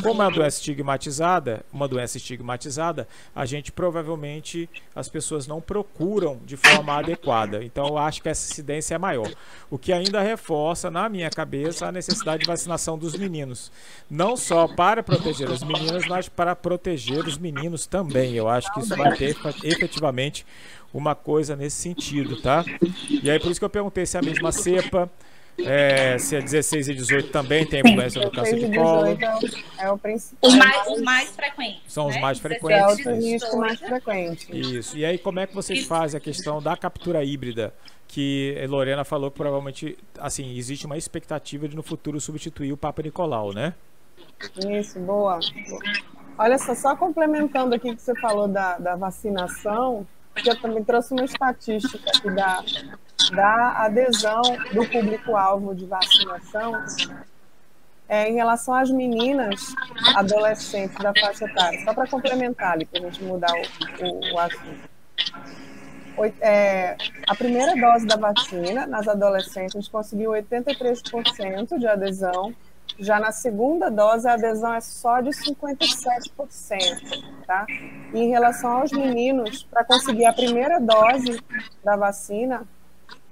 Como 0.00 0.22
é 0.22 0.26
uma 0.26 0.30
doença 0.30 0.56
estigmatizada, 0.58 1.64
uma 1.72 1.86
doença 1.86 2.16
estigmatizada, 2.16 3.06
a 3.34 3.44
gente 3.44 3.70
provavelmente 3.70 4.68
as 4.96 5.08
pessoas 5.08 5.46
não 5.46 5.60
procuram 5.60 6.40
de 6.46 6.56
forma 6.56 6.94
adequada. 6.94 7.62
Então 7.62 7.86
eu 7.86 7.98
acho 7.98 8.22
que 8.22 8.28
essa 8.28 8.50
incidência 8.50 8.94
é 8.94 8.98
maior. 8.98 9.30
O 9.70 9.76
que 9.76 9.92
ainda 9.92 10.22
reforça 10.22 10.90
na 10.90 11.08
minha 11.08 11.28
cabeça 11.28 11.86
a 11.86 11.92
necessidade 11.92 12.42
de 12.42 12.46
vacinação 12.46 12.96
dos 12.96 13.14
meninos, 13.16 13.70
não 14.10 14.36
só 14.36 14.66
para 14.66 15.02
proteger 15.02 15.50
as 15.50 15.62
meninas, 15.62 16.06
mas 16.06 16.28
para 16.28 16.56
proteger 16.56 17.26
os 17.26 17.36
meninos 17.36 17.86
também. 17.86 18.34
Eu 18.34 18.48
acho 18.48 18.72
que 18.72 18.80
isso 18.80 18.96
vai 18.96 19.14
ter 19.14 19.36
efetivamente 19.62 20.46
uma 20.92 21.14
coisa 21.14 21.54
nesse 21.54 21.76
sentido, 21.76 22.40
tá? 22.40 22.64
E 23.08 23.30
aí 23.30 23.38
por 23.38 23.50
isso 23.50 23.60
que 23.60 23.64
eu 23.64 23.70
perguntei 23.70 24.06
se 24.06 24.16
é 24.16 24.20
a 24.20 24.22
mesma 24.22 24.52
cepa 24.52 25.10
é, 25.58 26.18
se 26.18 26.36
é 26.36 26.40
16 26.40 26.88
e 26.88 26.94
18 26.94 27.30
também 27.30 27.66
tem 27.66 27.80
influência 27.80 28.20
do 28.20 28.30
câncer 28.30 28.58
de 28.58 28.76
colo. 28.76 29.06
É 29.78 29.90
o 29.90 29.98
principal. 29.98 30.50
Os 30.50 30.54
mais, 30.56 30.86
os 30.88 31.02
mais 31.02 31.30
frequentes. 31.30 31.82
São 31.86 32.06
os 32.06 32.14
né? 32.14 32.20
mais 32.20 32.38
frequentes. 32.38 33.06
É 33.06 33.10
o 33.10 33.16
risco 33.16 33.56
mais 33.58 33.78
frequente. 33.78 34.48
Isso. 34.78 34.96
E 34.96 35.04
aí, 35.04 35.18
como 35.18 35.40
é 35.40 35.46
que 35.46 35.54
vocês 35.54 35.84
fazem 35.84 36.18
a 36.18 36.20
questão 36.20 36.62
da 36.62 36.76
captura 36.76 37.22
híbrida? 37.22 37.74
Que 38.08 38.54
Lorena 38.68 39.04
falou 39.04 39.30
que 39.30 39.36
provavelmente, 39.36 39.96
assim, 40.18 40.56
existe 40.56 40.86
uma 40.86 40.98
expectativa 40.98 41.68
de 41.68 41.76
no 41.76 41.82
futuro 41.82 42.20
substituir 42.20 42.72
o 42.72 42.76
Papa 42.76 43.02
Nicolau, 43.02 43.52
né? 43.52 43.74
Isso, 44.70 44.98
boa. 45.00 45.38
Olha 46.38 46.58
só, 46.58 46.74
só 46.74 46.96
complementando 46.96 47.74
aqui 47.74 47.94
que 47.94 48.02
você 48.02 48.14
falou 48.20 48.48
da, 48.48 48.78
da 48.78 48.96
vacinação, 48.96 50.06
que 50.34 50.50
eu 50.50 50.60
também 50.60 50.82
trouxe 50.82 51.12
uma 51.12 51.24
estatística 51.24 52.10
aqui 52.10 52.30
da, 52.30 52.62
da 53.30 53.84
adesão 53.84 54.42
do 54.72 54.88
público-alvo 54.88 55.74
de 55.74 55.86
vacinação 55.86 56.84
é, 58.08 58.28
em 58.28 58.34
relação 58.34 58.74
às 58.74 58.90
meninas 58.90 59.74
adolescentes 60.14 60.96
da 60.98 61.12
faixa 61.18 61.46
etária. 61.46 61.82
Só 61.84 61.94
para 61.94 62.06
complementar 62.06 62.72
ali, 62.72 62.84
para 62.84 63.00
a 63.00 63.04
gente 63.04 63.22
mudar 63.24 63.52
o, 63.52 64.04
o, 64.04 64.34
o 64.34 64.38
assunto. 64.38 64.92
É, 66.40 66.96
a 67.26 67.34
primeira 67.34 67.74
dose 67.74 68.06
da 68.06 68.16
vacina 68.16 68.86
nas 68.86 69.08
adolescentes, 69.08 69.74
a 69.74 69.80
gente 69.80 69.90
conseguiu 69.90 70.32
83% 70.32 71.78
de 71.78 71.86
adesão 71.86 72.54
já 72.98 73.18
na 73.18 73.32
segunda 73.32 73.90
dose, 73.90 74.28
a 74.28 74.34
adesão 74.34 74.74
é 74.74 74.80
só 74.80 75.20
de 75.20 75.30
57%, 75.30 77.44
tá? 77.46 77.66
E 78.12 78.18
em 78.18 78.28
relação 78.28 78.80
aos 78.80 78.92
meninos, 78.92 79.62
para 79.64 79.84
conseguir 79.84 80.26
a 80.26 80.32
primeira 80.32 80.78
dose 80.78 81.40
da 81.82 81.96
vacina, 81.96 82.64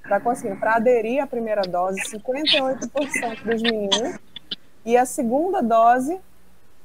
para 0.02 0.20
conseguir, 0.20 0.56
para 0.56 0.76
aderir 0.76 1.22
à 1.22 1.26
primeira 1.26 1.62
dose, 1.62 2.00
58% 2.02 3.44
dos 3.44 3.62
meninos, 3.62 4.18
e 4.84 4.96
a 4.96 5.04
segunda 5.04 5.62
dose, 5.62 6.18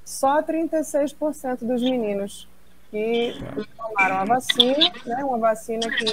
só 0.03 0.41
36% 0.41 1.59
dos 1.65 1.81
meninos 1.81 2.47
que 2.91 3.33
tomaram 3.75 4.17
a 4.17 4.25
vacina, 4.25 4.91
né? 5.05 5.23
Uma 5.23 5.37
vacina 5.37 5.89
que. 5.89 6.05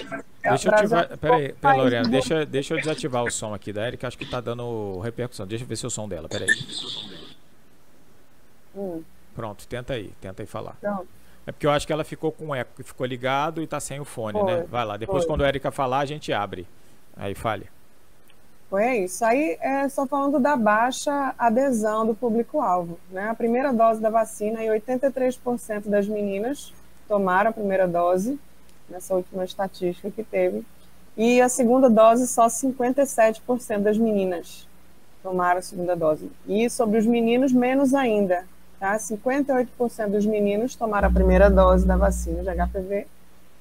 Deixa 0.43 0.69
eu 0.69 0.75
ativar. 0.75 1.19
Peraí, 1.19 1.53
peraí, 1.53 1.79
Lorena, 1.79 2.09
deixa, 2.09 2.45
deixa 2.45 2.75
eu 2.75 2.79
desativar 2.79 3.23
o 3.23 3.31
som 3.31 3.55
aqui 3.55 3.73
da 3.73 3.87
Erika, 3.87 4.09
acho 4.09 4.19
que 4.19 4.29
tá 4.29 4.41
dando 4.41 4.99
repercussão. 5.01 5.47
Deixa 5.47 5.65
eu 5.65 5.69
ver 5.69 5.77
se 5.77 5.87
o 5.87 5.91
som 5.91 6.09
dela, 6.09 6.29
peraí. 6.29 6.49
Hum. 8.75 9.03
Pronto, 9.35 9.67
tenta 9.67 9.95
aí, 9.95 10.13
tenta 10.21 10.43
aí 10.43 10.47
falar. 10.47 10.77
Pronto. 10.81 11.07
É 11.47 11.53
porque 11.53 11.67
eu 11.67 11.71
acho 11.71 11.87
que 11.87 11.93
ela 11.93 12.05
ficou 12.05 12.31
com 12.31 12.55
eco, 12.55 12.83
ficou 12.83 13.07
ligado 13.07 13.63
e 13.63 13.67
tá 13.67 13.81
sem 13.81 14.01
o 14.01 14.05
fone, 14.05 14.39
né? 14.39 14.45
Foi, 14.45 14.57
né? 14.61 14.67
Vai 14.69 14.85
lá, 14.85 14.97
depois 14.97 15.25
foi. 15.25 15.29
quando 15.29 15.45
a 15.45 15.49
Erika 15.49 15.71
falar, 15.71 16.01
a 16.01 16.05
gente 16.05 16.33
abre. 16.33 16.67
Aí 17.17 17.35
fale. 17.35 17.69
Foi 18.71 19.01
isso. 19.01 19.23
Aí 19.25 19.59
é 19.61 19.87
só 19.89 20.07
falando 20.07 20.41
da 20.41 20.57
baixa 20.57 21.35
adesão 21.39 22.07
do 22.07 22.15
público-alvo. 22.15 22.99
Né? 23.11 23.29
A 23.29 23.35
primeira 23.35 23.73
dose 23.73 24.01
da 24.01 24.09
vacina, 24.09 24.65
e 24.65 24.69
83% 24.69 25.89
das 25.89 26.09
meninas 26.09 26.73
tomaram 27.07 27.51
a 27.51 27.53
primeira 27.53 27.87
dose, 27.87 28.41
nessa 28.89 29.15
última 29.15 29.45
estatística 29.45 30.11
que 30.11 30.23
teve. 30.23 30.65
E 31.17 31.41
a 31.43 31.49
segunda 31.51 31.91
dose, 31.91 32.27
só 32.27 32.47
57% 32.47 33.81
das 33.81 33.99
meninas 33.99 34.67
tomaram 35.23 35.59
a 35.59 35.63
segunda 35.63 35.95
dose. 35.95 36.31
E 36.49 36.71
sobre 36.71 36.99
os 36.99 37.05
meninos, 37.05 37.53
menos 37.53 37.93
ainda. 37.93 38.45
Tá? 38.81 38.97
58% 38.97 40.09
dos 40.09 40.25
meninos 40.25 40.75
tomaram 40.75 41.09
a 41.09 41.13
primeira 41.13 41.51
dose 41.51 41.87
da 41.87 41.97
vacina 41.97 42.43
de 42.43 42.49
HPV 42.49 43.07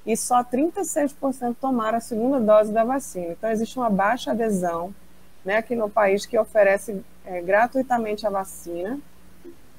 e 0.05 0.17
só 0.17 0.43
36% 0.43 1.55
tomaram 1.59 1.97
a 1.97 2.01
segunda 2.01 2.39
dose 2.39 2.71
da 2.71 2.83
vacina. 2.83 3.33
Então, 3.33 3.49
existe 3.51 3.77
uma 3.77 3.89
baixa 3.89 4.31
adesão 4.31 4.93
né, 5.45 5.57
aqui 5.57 5.75
no 5.75 5.89
país 5.89 6.25
que 6.25 6.37
oferece 6.37 7.03
é, 7.25 7.41
gratuitamente 7.41 8.25
a 8.25 8.29
vacina, 8.29 8.99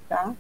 tá? 0.09 0.35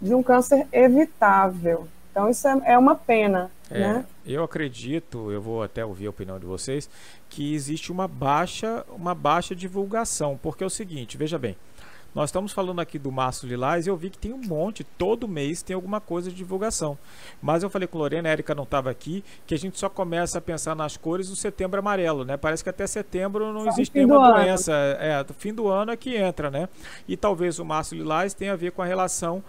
De 0.00 0.14
um 0.14 0.22
câncer 0.22 0.66
evitável. 0.72 1.86
Então, 2.10 2.28
isso 2.28 2.46
é, 2.48 2.60
é 2.72 2.78
uma 2.78 2.94
pena. 2.94 3.50
É, 3.70 3.78
né? 3.78 4.06
Eu 4.26 4.42
acredito, 4.42 5.30
eu 5.30 5.40
vou 5.40 5.62
até 5.62 5.84
ouvir 5.84 6.06
a 6.06 6.10
opinião 6.10 6.38
de 6.38 6.46
vocês, 6.46 6.90
que 7.28 7.54
existe 7.54 7.92
uma 7.92 8.08
baixa, 8.08 8.84
uma 8.88 9.14
baixa 9.14 9.54
divulgação. 9.54 10.38
Porque 10.42 10.64
é 10.64 10.66
o 10.66 10.70
seguinte, 10.70 11.16
veja 11.16 11.38
bem, 11.38 11.56
nós 12.14 12.30
estamos 12.30 12.52
falando 12.52 12.80
aqui 12.80 12.98
do 12.98 13.12
Márcio 13.12 13.48
Lilás 13.48 13.86
e 13.86 13.90
eu 13.90 13.96
vi 13.96 14.10
que 14.10 14.18
tem 14.18 14.32
um 14.32 14.40
monte, 14.40 14.82
todo 14.82 15.28
mês 15.28 15.62
tem 15.62 15.74
alguma 15.74 16.00
coisa 16.00 16.30
de 16.30 16.36
divulgação. 16.36 16.98
Mas 17.40 17.62
eu 17.62 17.70
falei 17.70 17.86
com 17.86 17.98
a 17.98 18.00
Lorena, 18.00 18.28
a 18.28 18.32
Erika 18.32 18.54
não 18.54 18.64
estava 18.64 18.90
aqui, 18.90 19.24
que 19.46 19.54
a 19.54 19.58
gente 19.58 19.78
só 19.78 19.88
começa 19.88 20.38
a 20.38 20.40
pensar 20.40 20.74
nas 20.74 20.96
cores 20.96 21.30
no 21.30 21.36
setembro 21.36 21.78
amarelo, 21.78 22.24
né? 22.24 22.36
Parece 22.36 22.64
que 22.64 22.70
até 22.70 22.86
setembro 22.86 23.52
não 23.52 23.68
existe 23.68 23.94
nenhuma 23.94 24.32
doença. 24.32 24.72
É, 24.72 25.24
fim 25.38 25.54
do 25.54 25.68
ano 25.68 25.92
é 25.92 25.96
que 25.96 26.16
entra, 26.16 26.50
né? 26.50 26.68
E 27.06 27.16
talvez 27.16 27.58
o 27.58 27.64
Márcio 27.64 27.96
Lilás 27.96 28.34
tenha 28.34 28.52
a 28.54 28.56
ver 28.56 28.72
com 28.72 28.82
a 28.82 28.86
relação 28.86 29.42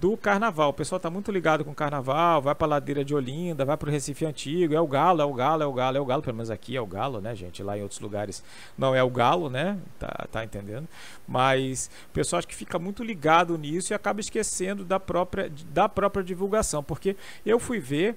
do 0.00 0.16
carnaval. 0.16 0.70
O 0.70 0.72
pessoal 0.72 0.96
está 0.96 1.10
muito 1.10 1.30
ligado 1.30 1.64
com 1.64 1.70
o 1.70 1.74
carnaval, 1.74 2.42
vai 2.42 2.54
para 2.54 2.66
a 2.66 2.70
ladeira 2.70 3.04
de 3.04 3.14
Olinda, 3.14 3.64
vai 3.64 3.76
para 3.76 3.88
o 3.88 3.92
Recife 3.92 4.24
Antigo, 4.24 4.74
é 4.74 4.80
o 4.80 4.86
galo, 4.86 5.22
é 5.22 5.24
o 5.24 5.32
galo, 5.32 5.62
é 5.62 5.66
o 5.66 5.72
galo, 5.72 5.96
é 5.96 6.00
o 6.00 6.04
galo, 6.04 6.22
pelo 6.22 6.36
menos 6.36 6.50
aqui 6.50 6.76
é 6.76 6.80
o 6.80 6.86
galo, 6.86 7.20
né, 7.20 7.34
gente? 7.34 7.62
Lá 7.62 7.76
em 7.76 7.82
outros 7.82 8.00
lugares 8.00 8.42
não 8.76 8.94
é 8.94 9.02
o 9.02 9.10
galo, 9.10 9.48
né? 9.50 9.78
Tá, 9.98 10.26
tá 10.30 10.44
entendendo? 10.44 10.88
Mas 11.26 11.90
o 12.10 12.12
pessoal 12.12 12.38
acho 12.38 12.48
que 12.48 12.54
fica 12.54 12.78
muito 12.78 13.02
ligado 13.02 13.56
nisso 13.56 13.92
e 13.92 13.94
acaba 13.94 14.20
esquecendo 14.20 14.84
da 14.84 14.98
própria, 14.98 15.50
da 15.72 15.88
própria 15.88 16.24
divulgação, 16.24 16.82
porque 16.82 17.16
eu 17.44 17.58
fui 17.58 17.78
ver 17.78 18.16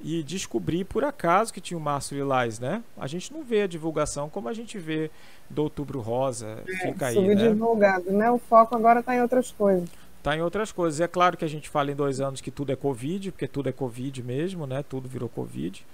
e 0.00 0.22
descobri 0.22 0.84
por 0.84 1.04
acaso 1.04 1.52
que 1.52 1.60
tinha 1.60 1.78
o 1.78 1.80
Márcio 1.80 2.16
Lilás, 2.16 2.58
né? 2.58 2.82
A 2.96 3.06
gente 3.06 3.32
não 3.32 3.42
vê 3.42 3.62
a 3.62 3.66
divulgação 3.66 4.28
como 4.28 4.48
a 4.48 4.52
gente 4.52 4.78
vê 4.78 5.10
do 5.48 5.62
Outubro 5.62 6.00
Rosa, 6.00 6.62
é, 6.66 6.76
fica 6.86 7.06
aí, 7.06 7.20
né? 7.20 7.34
divulgado, 7.34 8.10
né? 8.10 8.30
O 8.30 8.38
foco 8.38 8.74
agora 8.76 9.00
está 9.00 9.14
em 9.14 9.22
outras 9.22 9.50
coisas 9.52 9.88
está 10.24 10.34
em 10.34 10.40
outras 10.40 10.72
coisas. 10.72 11.00
É 11.00 11.06
claro 11.06 11.36
que 11.36 11.44
a 11.44 11.48
gente 11.48 11.68
fala 11.68 11.92
em 11.92 11.94
dois 11.94 12.18
anos 12.18 12.40
que 12.40 12.50
tudo 12.50 12.72
é 12.72 12.76
Covid, 12.76 13.30
porque 13.30 13.46
tudo 13.46 13.68
é 13.68 13.72
Covid 13.72 14.22
mesmo, 14.22 14.66
né? 14.66 14.82
Tudo 14.82 15.06
virou 15.06 15.28
Covid. 15.28 15.86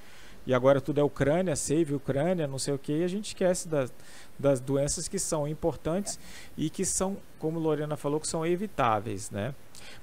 E 0.46 0.54
agora 0.54 0.80
tudo 0.80 1.00
é 1.00 1.02
Ucrânia, 1.02 1.54
save 1.56 1.94
Ucrânia, 1.94 2.46
não 2.46 2.58
sei 2.58 2.72
o 2.72 2.78
que, 2.78 2.92
e 2.92 3.04
a 3.04 3.08
gente 3.08 3.26
esquece 3.26 3.68
das, 3.68 3.92
das 4.38 4.58
doenças 4.58 5.06
que 5.06 5.18
são 5.18 5.46
importantes 5.46 6.18
e 6.56 6.70
que 6.70 6.84
são, 6.84 7.18
como 7.38 7.58
Lorena 7.58 7.94
falou, 7.96 8.18
que 8.18 8.26
são 8.26 8.46
evitáveis, 8.46 9.30
né? 9.30 9.54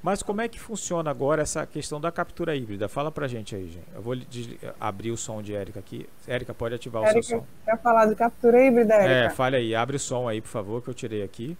Mas 0.03 0.21
como 0.21 0.41
é 0.41 0.47
que 0.47 0.59
funciona 0.59 1.09
agora 1.09 1.41
essa 1.41 1.65
questão 1.65 1.99
da 1.99 2.11
captura 2.11 2.55
híbrida? 2.55 2.87
Fala 2.87 3.11
pra 3.11 3.27
gente 3.27 3.55
aí, 3.55 3.67
gente. 3.67 3.87
Eu 3.95 4.01
vou 4.01 4.15
abrir 4.79 5.11
o 5.11 5.17
som 5.17 5.41
de 5.41 5.55
Érica 5.55 5.79
aqui. 5.79 6.07
Érica, 6.27 6.53
pode 6.53 6.75
ativar 6.75 7.03
Érica, 7.03 7.19
o 7.19 7.23
seu 7.23 7.39
som. 7.39 7.45
Quer 7.65 7.81
falar 7.81 8.05
de 8.05 8.15
captura 8.15 8.63
híbrida, 8.63 8.93
Érica? 8.93 9.09
É, 9.09 9.29
fale 9.29 9.55
aí. 9.55 9.73
Abre 9.73 9.95
o 9.95 9.99
som 9.99 10.27
aí, 10.27 10.41
por 10.41 10.49
favor, 10.49 10.81
que 10.83 10.89
eu 10.89 10.93
tirei 10.93 11.23
aqui. 11.23 11.57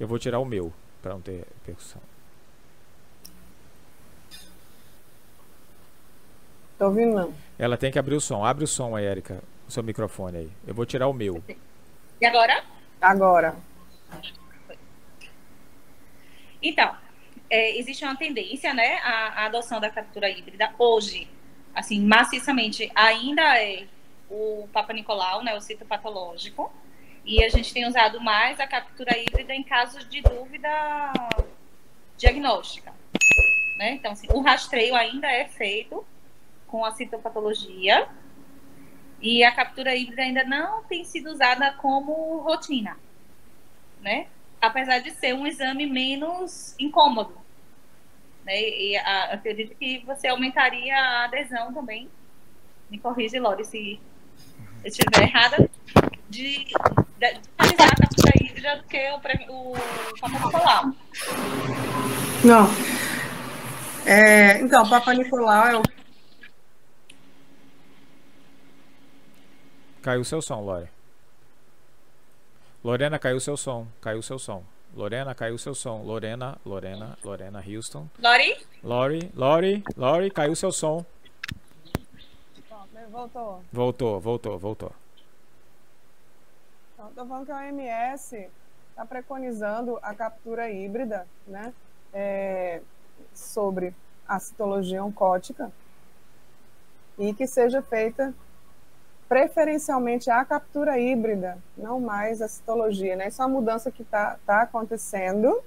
Eu 0.00 0.08
vou 0.08 0.18
tirar 0.18 0.38
o 0.38 0.44
meu 0.44 0.72
para 1.06 1.14
não 1.14 1.20
ter 1.20 1.46
percussão. 1.64 2.02
Tô 6.76 6.86
ouvindo 6.86 7.14
não. 7.14 7.34
Ela 7.56 7.76
tem 7.76 7.92
que 7.92 7.98
abrir 7.98 8.16
o 8.16 8.20
som. 8.20 8.44
Abre 8.44 8.64
o 8.64 8.66
som 8.66 8.96
aí, 8.96 9.04
Erika. 9.04 9.40
O 9.68 9.70
seu 9.70 9.84
microfone 9.84 10.38
aí. 10.38 10.50
Eu 10.66 10.74
vou 10.74 10.84
tirar 10.84 11.06
o 11.06 11.12
meu. 11.12 11.40
E 12.20 12.26
agora? 12.26 12.64
Agora. 13.00 13.54
Então, 16.60 16.96
é, 17.48 17.78
existe 17.78 18.04
uma 18.04 18.16
tendência, 18.16 18.74
né, 18.74 18.96
à, 19.04 19.42
à, 19.42 19.46
adoção 19.46 19.80
da 19.80 19.88
captura 19.88 20.28
híbrida 20.28 20.74
hoje, 20.76 21.28
assim, 21.72 22.04
maciçamente, 22.04 22.90
ainda 22.96 23.42
é 23.62 23.86
o 24.28 24.68
Papa 24.72 24.92
Nicolau, 24.92 25.44
né, 25.44 25.54
o 25.54 25.60
citopatológico, 25.60 26.72
e 27.26 27.42
a 27.42 27.48
gente 27.48 27.74
tem 27.74 27.86
usado 27.86 28.20
mais 28.20 28.60
a 28.60 28.66
captura 28.68 29.18
híbrida 29.18 29.52
em 29.52 29.64
casos 29.64 30.08
de 30.08 30.22
dúvida 30.22 31.12
diagnóstica. 32.16 32.94
Né? 33.78 33.94
Então, 33.94 34.12
assim, 34.12 34.28
o 34.32 34.40
rastreio 34.40 34.94
ainda 34.94 35.26
é 35.26 35.46
feito 35.46 36.06
com 36.68 36.84
a 36.84 36.92
citopatologia 36.92 38.08
e 39.20 39.42
a 39.42 39.52
captura 39.52 39.94
híbrida 39.94 40.22
ainda 40.22 40.44
não 40.44 40.84
tem 40.84 41.04
sido 41.04 41.30
usada 41.30 41.72
como 41.72 42.38
rotina, 42.38 42.96
né? 44.00 44.28
Apesar 44.60 45.00
de 45.00 45.10
ser 45.10 45.34
um 45.34 45.46
exame 45.46 45.86
menos 45.86 46.74
incômodo. 46.78 47.36
Né? 48.44 48.60
E 48.60 48.96
a, 48.96 49.34
acredito 49.34 49.74
que 49.76 49.98
você 50.06 50.28
aumentaria 50.28 50.96
a 50.96 51.24
adesão 51.24 51.72
também. 51.72 52.08
Me 52.88 52.98
corrige, 52.98 53.38
Lore, 53.40 53.64
se 53.64 54.00
eu 54.84 54.88
estiver 54.88 55.22
errada 55.22 55.68
de, 56.36 56.64
de 56.64 57.40
realizar 57.58 57.88
a 57.92 57.96
captura 57.96 58.32
híbrida 58.40 58.76
do 58.76 58.84
que 58.84 59.10
o, 59.48 59.72
o 59.72 59.76
Papa 60.20 60.38
Nicolau. 60.44 60.84
Não. 62.44 62.66
É, 64.04 64.60
então, 64.60 64.88
Papa 64.88 65.14
Nicolau 65.14 65.66
é 65.66 65.76
o. 65.78 65.82
Caiu 70.02 70.20
o 70.20 70.24
seu 70.24 70.42
som, 70.42 70.60
Lore. 70.60 70.88
Lorena, 72.84 73.18
caiu 73.18 73.38
o 73.38 73.40
seu 73.40 73.56
som. 73.56 73.86
Caiu 74.00 74.18
o 74.18 74.22
seu 74.22 74.38
som. 74.38 74.62
Lorena, 74.94 75.34
caiu 75.34 75.54
o 75.54 75.58
seu 75.58 75.74
som. 75.74 76.02
Lorena, 76.02 76.56
Lorena, 76.64 77.18
Lorena 77.24 77.64
Houston. 77.66 78.08
Lori? 78.22 78.56
Lori, 78.84 79.32
Lori, 79.34 79.82
Lori, 79.96 80.30
caiu 80.30 80.52
o 80.52 80.56
seu 80.56 80.70
som. 80.70 81.04
Voltou. 83.10 83.64
Voltou, 83.72 84.20
voltou, 84.20 84.58
voltou. 84.58 85.05
Estou 86.98 87.26
falando 87.26 87.44
que 87.44 87.52
a 87.52 87.58
OMS 87.58 88.48
está 88.90 89.04
preconizando 89.04 89.98
a 90.02 90.14
captura 90.14 90.70
híbrida, 90.70 91.26
né? 91.46 91.74
É, 92.12 92.80
sobre 93.34 93.94
a 94.26 94.40
citologia 94.40 95.04
oncótica 95.04 95.70
e 97.18 97.34
que 97.34 97.46
seja 97.46 97.82
feita 97.82 98.34
preferencialmente 99.28 100.30
a 100.30 100.42
captura 100.44 100.98
híbrida, 100.98 101.58
não 101.76 102.00
mais 102.00 102.40
a 102.40 102.48
citologia, 102.48 103.14
né? 103.14 103.28
Isso 103.28 103.42
é 103.42 103.44
uma 103.44 103.60
mudança 103.60 103.90
que 103.90 104.02
está 104.02 104.38
tá 104.46 104.62
acontecendo. 104.62 105.60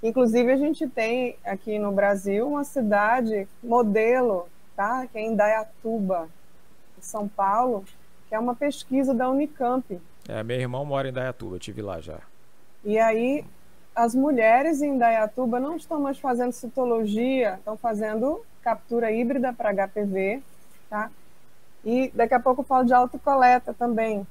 Inclusive, 0.00 0.52
a 0.52 0.56
gente 0.56 0.86
tem 0.88 1.36
aqui 1.44 1.78
no 1.78 1.90
Brasil 1.90 2.46
uma 2.46 2.62
cidade 2.62 3.48
modelo, 3.62 4.48
tá? 4.76 5.06
Que 5.08 5.18
é 5.18 5.26
Indaiatuba, 5.26 6.28
em 6.96 7.02
São 7.02 7.26
Paulo, 7.26 7.84
que 8.28 8.34
é 8.34 8.38
uma 8.38 8.54
pesquisa 8.54 9.12
da 9.12 9.28
Unicamp. 9.28 10.00
É, 10.28 10.42
meu 10.42 10.58
irmão 10.58 10.84
mora 10.84 11.08
em 11.08 11.10
Indaiatuba, 11.10 11.56
eu 11.56 11.60
tive 11.60 11.82
lá 11.82 12.00
já. 12.00 12.18
E 12.84 12.98
aí, 12.98 13.44
as 13.94 14.14
mulheres 14.14 14.82
em 14.82 14.94
Indaiatuba 14.94 15.60
não 15.60 15.76
estão 15.76 16.00
mais 16.00 16.18
fazendo 16.18 16.52
citologia, 16.52 17.54
estão 17.54 17.76
fazendo 17.76 18.44
captura 18.62 19.12
híbrida 19.12 19.52
para 19.52 19.72
HPV, 19.72 20.42
tá? 20.90 21.10
E 21.84 22.10
daqui 22.14 22.34
a 22.34 22.40
pouco 22.40 22.62
eu 22.62 22.64
falo 22.64 22.84
de 22.84 22.92
autocoleta 22.92 23.72
também. 23.72 24.26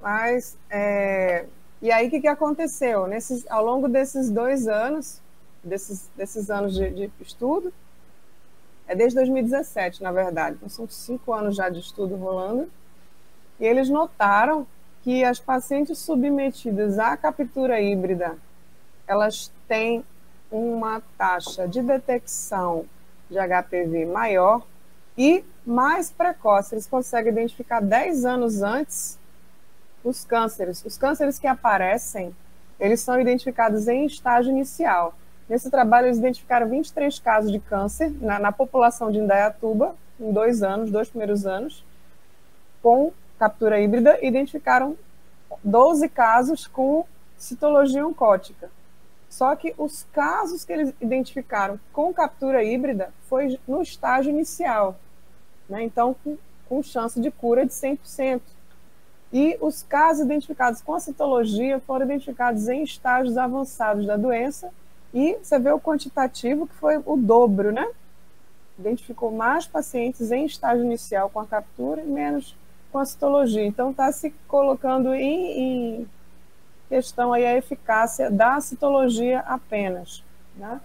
Mas, 0.00 0.56
é... 0.70 1.46
e 1.82 1.90
aí 1.90 2.06
o 2.06 2.10
que, 2.10 2.20
que 2.20 2.28
aconteceu? 2.28 3.06
Nesses, 3.06 3.44
ao 3.50 3.64
longo 3.64 3.88
desses 3.88 4.30
dois 4.30 4.68
anos, 4.68 5.20
desses, 5.62 6.08
desses 6.16 6.50
anos 6.50 6.74
de, 6.74 6.90
de 6.90 7.12
estudo, 7.20 7.72
é 8.86 8.94
desde 8.94 9.16
2017, 9.16 10.02
na 10.02 10.12
verdade, 10.12 10.56
então 10.56 10.68
são 10.68 10.86
cinco 10.88 11.32
anos 11.32 11.56
já 11.56 11.68
de 11.68 11.80
estudo 11.80 12.16
rolando, 12.16 12.70
e 13.58 13.64
eles 13.64 13.88
notaram 13.88 14.66
que 15.02 15.22
as 15.24 15.38
pacientes 15.38 15.98
submetidas 15.98 16.98
à 16.98 17.16
captura 17.16 17.80
híbrida, 17.80 18.36
elas 19.06 19.52
têm 19.68 20.04
uma 20.50 21.02
taxa 21.18 21.68
de 21.68 21.82
detecção 21.82 22.86
de 23.28 23.36
HPV 23.36 24.06
maior 24.06 24.62
e 25.16 25.44
mais 25.66 26.10
precoce. 26.10 26.74
Eles 26.74 26.86
conseguem 26.86 27.32
identificar 27.32 27.80
10 27.80 28.24
anos 28.24 28.62
antes 28.62 29.18
os 30.02 30.24
cânceres. 30.24 30.84
Os 30.84 30.96
cânceres 30.96 31.38
que 31.38 31.46
aparecem, 31.46 32.34
eles 32.78 33.00
são 33.00 33.20
identificados 33.20 33.88
em 33.88 34.06
estágio 34.06 34.50
inicial. 34.50 35.14
Nesse 35.48 35.70
trabalho, 35.70 36.06
eles 36.06 36.18
identificaram 36.18 36.68
23 36.68 37.18
casos 37.18 37.52
de 37.52 37.58
câncer 37.58 38.10
na, 38.20 38.38
na 38.38 38.52
população 38.52 39.10
de 39.10 39.18
Indaiatuba, 39.18 39.94
em 40.18 40.32
dois 40.32 40.62
anos, 40.62 40.90
dois 40.90 41.08
primeiros 41.08 41.46
anos, 41.46 41.84
com 42.82 43.12
captura 43.38 43.80
híbrida, 43.80 44.18
identificaram 44.22 44.96
12 45.62 46.08
casos 46.08 46.66
com 46.66 47.04
citologia 47.36 48.06
oncótica. 48.06 48.70
Só 49.28 49.54
que 49.56 49.74
os 49.76 50.06
casos 50.12 50.64
que 50.64 50.72
eles 50.72 50.94
identificaram 51.00 51.78
com 51.92 52.12
captura 52.14 52.62
híbrida 52.62 53.12
foi 53.28 53.58
no 53.66 53.82
estágio 53.82 54.30
inicial, 54.30 54.96
né? 55.68 55.82
então 55.82 56.14
com, 56.22 56.38
com 56.68 56.82
chance 56.82 57.20
de 57.20 57.30
cura 57.30 57.66
de 57.66 57.72
100%. 57.72 58.40
E 59.32 59.58
os 59.60 59.82
casos 59.82 60.24
identificados 60.24 60.80
com 60.80 60.94
a 60.94 61.00
citologia 61.00 61.80
foram 61.80 62.06
identificados 62.06 62.68
em 62.68 62.84
estágios 62.84 63.36
avançados 63.36 64.06
da 64.06 64.16
doença, 64.16 64.70
e 65.12 65.36
você 65.42 65.58
vê 65.58 65.72
o 65.72 65.80
quantitativo 65.80 66.66
que 66.66 66.74
foi 66.74 67.00
o 67.04 67.16
dobro, 67.16 67.72
né? 67.72 67.88
Identificou 68.78 69.30
mais 69.30 69.66
pacientes 69.66 70.32
em 70.32 70.44
estágio 70.44 70.84
inicial 70.84 71.30
com 71.30 71.40
a 71.40 71.46
captura 71.46 72.02
e 72.02 72.06
menos 72.06 72.56
com 72.94 73.00
a 73.00 73.04
citologia. 73.04 73.66
Então, 73.66 73.90
está 73.90 74.12
se 74.12 74.30
colocando 74.46 75.12
em, 75.12 75.58
em, 75.58 76.08
questão 76.88 77.32
aí 77.32 77.44
a 77.44 77.56
eficácia 77.56 78.30
da 78.30 78.60
citologia 78.60 79.40
apenas. 79.40 80.22
Né? 80.54 80.80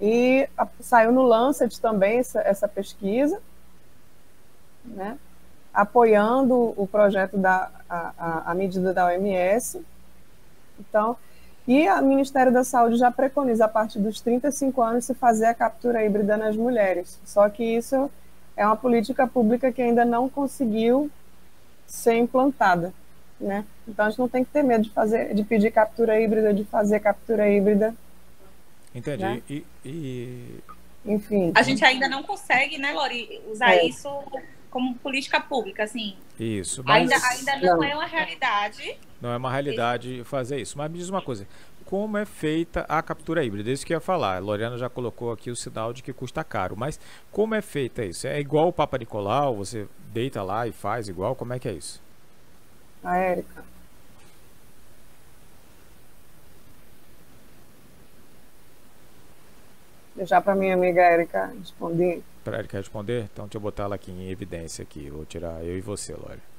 E 0.00 0.48
a, 0.58 0.66
saiu 0.80 1.12
no 1.12 1.22
Lancet 1.22 1.80
também 1.80 2.18
essa, 2.18 2.40
essa 2.40 2.66
pesquisa, 2.66 3.40
né? 4.84 5.16
apoiando 5.72 6.74
o 6.76 6.84
projeto 6.84 7.38
da 7.38 7.70
a, 7.88 8.12
a, 8.18 8.50
a 8.50 8.54
medida 8.56 8.92
da 8.92 9.06
OMS. 9.06 9.86
Então, 10.80 11.16
e 11.68 11.88
o 11.88 12.02
Ministério 12.02 12.52
da 12.52 12.64
Saúde 12.64 12.96
já 12.96 13.12
preconiza, 13.12 13.66
a 13.66 13.68
partir 13.68 14.00
dos 14.00 14.20
35 14.20 14.82
anos, 14.82 15.04
se 15.04 15.14
fazer 15.14 15.46
a 15.46 15.54
captura 15.54 16.04
híbrida 16.04 16.36
nas 16.36 16.56
mulheres. 16.56 17.20
Só 17.24 17.48
que 17.48 17.62
isso 17.62 18.10
é 18.56 18.64
uma 18.64 18.76
política 18.76 19.26
pública 19.26 19.72
que 19.72 19.82
ainda 19.82 20.04
não 20.04 20.28
conseguiu 20.28 21.10
ser 21.86 22.14
implantada, 22.16 22.92
né? 23.40 23.64
Então 23.86 24.06
a 24.06 24.10
gente 24.10 24.18
não 24.18 24.28
tem 24.28 24.44
que 24.44 24.50
ter 24.50 24.62
medo 24.62 24.84
de 24.84 24.90
fazer, 24.90 25.34
de 25.34 25.44
pedir 25.44 25.70
captura 25.70 26.20
híbrida, 26.20 26.54
de 26.54 26.64
fazer 26.64 27.00
captura 27.00 27.48
híbrida. 27.50 27.94
Entendi. 28.94 29.22
Né? 29.22 29.42
E, 29.48 29.64
e, 29.84 30.60
enfim. 31.04 31.52
A 31.54 31.62
gente 31.62 31.84
ainda 31.84 32.08
não 32.08 32.22
consegue, 32.22 32.78
né, 32.78 32.92
Lori, 32.92 33.42
usar 33.50 33.74
é. 33.74 33.84
isso 33.84 34.08
como 34.70 34.94
política 34.96 35.40
pública, 35.40 35.84
assim. 35.84 36.16
Isso. 36.38 36.82
Mas... 36.84 37.10
Ainda, 37.10 37.26
ainda 37.28 37.56
não, 37.66 37.76
não 37.76 37.84
é 37.84 37.94
uma 37.94 38.06
realidade. 38.06 38.98
Não 39.20 39.30
é 39.30 39.36
uma 39.36 39.50
realidade 39.50 40.24
fazer 40.24 40.60
isso. 40.60 40.76
Mas 40.76 40.90
me 40.90 40.98
diz 40.98 41.08
uma 41.08 41.22
coisa: 41.22 41.46
como 41.86 42.16
é 42.16 42.24
feita 42.24 42.84
a 42.88 43.02
captura 43.02 43.44
híbrida. 43.44 43.70
Isso 43.70 43.84
que 43.84 43.92
eu 43.92 43.96
ia 43.96 44.00
falar. 44.00 44.36
A 44.36 44.40
Loriana 44.40 44.76
já 44.78 44.88
colocou 44.88 45.32
aqui 45.32 45.50
o 45.50 45.56
sinal 45.56 45.92
de 45.92 46.02
que 46.02 46.12
custa 46.12 46.42
caro. 46.42 46.76
Mas 46.76 46.98
como 47.30 47.54
é 47.54 47.62
feita 47.62 48.04
isso? 48.04 48.26
É 48.26 48.40
igual 48.40 48.68
o 48.68 48.72
Papa 48.72 48.98
Nicolau? 48.98 49.56
Você 49.56 49.86
deita 50.12 50.42
lá 50.42 50.66
e 50.66 50.72
faz 50.72 51.08
igual? 51.08 51.34
Como 51.34 51.52
é 51.52 51.58
que 51.58 51.68
é 51.68 51.72
isso? 51.72 52.02
A 53.02 53.16
Érica. 53.16 53.64
Deixar 60.16 60.40
para 60.40 60.54
minha 60.54 60.74
amiga 60.74 61.02
Érica 61.02 61.52
responder. 61.58 62.22
Para 62.44 62.58
Érica 62.58 62.78
responder? 62.78 63.28
Então 63.32 63.46
deixa 63.46 63.56
eu 63.56 63.60
botar 63.60 63.84
ela 63.84 63.96
aqui 63.96 64.12
em 64.12 64.30
evidência 64.30 64.82
aqui. 64.82 65.10
Vou 65.10 65.24
tirar 65.24 65.64
eu 65.64 65.76
e 65.76 65.80
você, 65.80 66.12
Lore. 66.14 66.53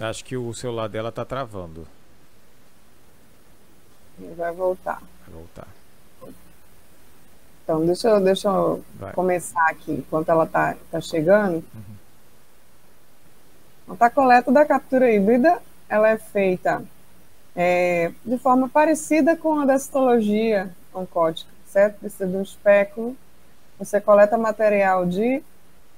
Acho 0.00 0.24
que 0.24 0.36
o 0.36 0.52
celular 0.54 0.88
dela 0.88 1.12
tá 1.12 1.24
travando. 1.24 1.86
Vai 4.36 4.52
voltar. 4.52 5.02
Vai 5.26 5.34
voltar. 5.34 5.68
Então, 7.62 7.84
deixa 7.84 8.08
eu, 8.08 8.20
deixa 8.20 8.48
eu 8.48 8.84
começar 9.14 9.68
aqui, 9.68 9.92
enquanto 9.92 10.30
ela 10.30 10.46
tá, 10.46 10.76
tá 10.90 11.00
chegando. 11.00 11.62
Uhum. 11.74 12.00
A 14.00 14.10
coleta 14.10 14.50
da 14.50 14.64
captura 14.64 15.12
híbrida, 15.12 15.60
ela 15.88 16.08
é 16.08 16.16
feita 16.16 16.82
é, 17.54 18.12
de 18.24 18.38
forma 18.38 18.68
parecida 18.68 19.36
com 19.36 19.60
a 19.60 19.66
da 19.66 19.78
citologia 19.78 20.70
oncótica, 20.94 21.50
certo? 21.66 21.98
Precisa 21.98 22.26
de 22.26 22.36
um 22.36 22.42
espéculo, 22.42 23.16
você 23.78 24.00
coleta 24.00 24.38
material 24.38 25.06
de 25.06 25.42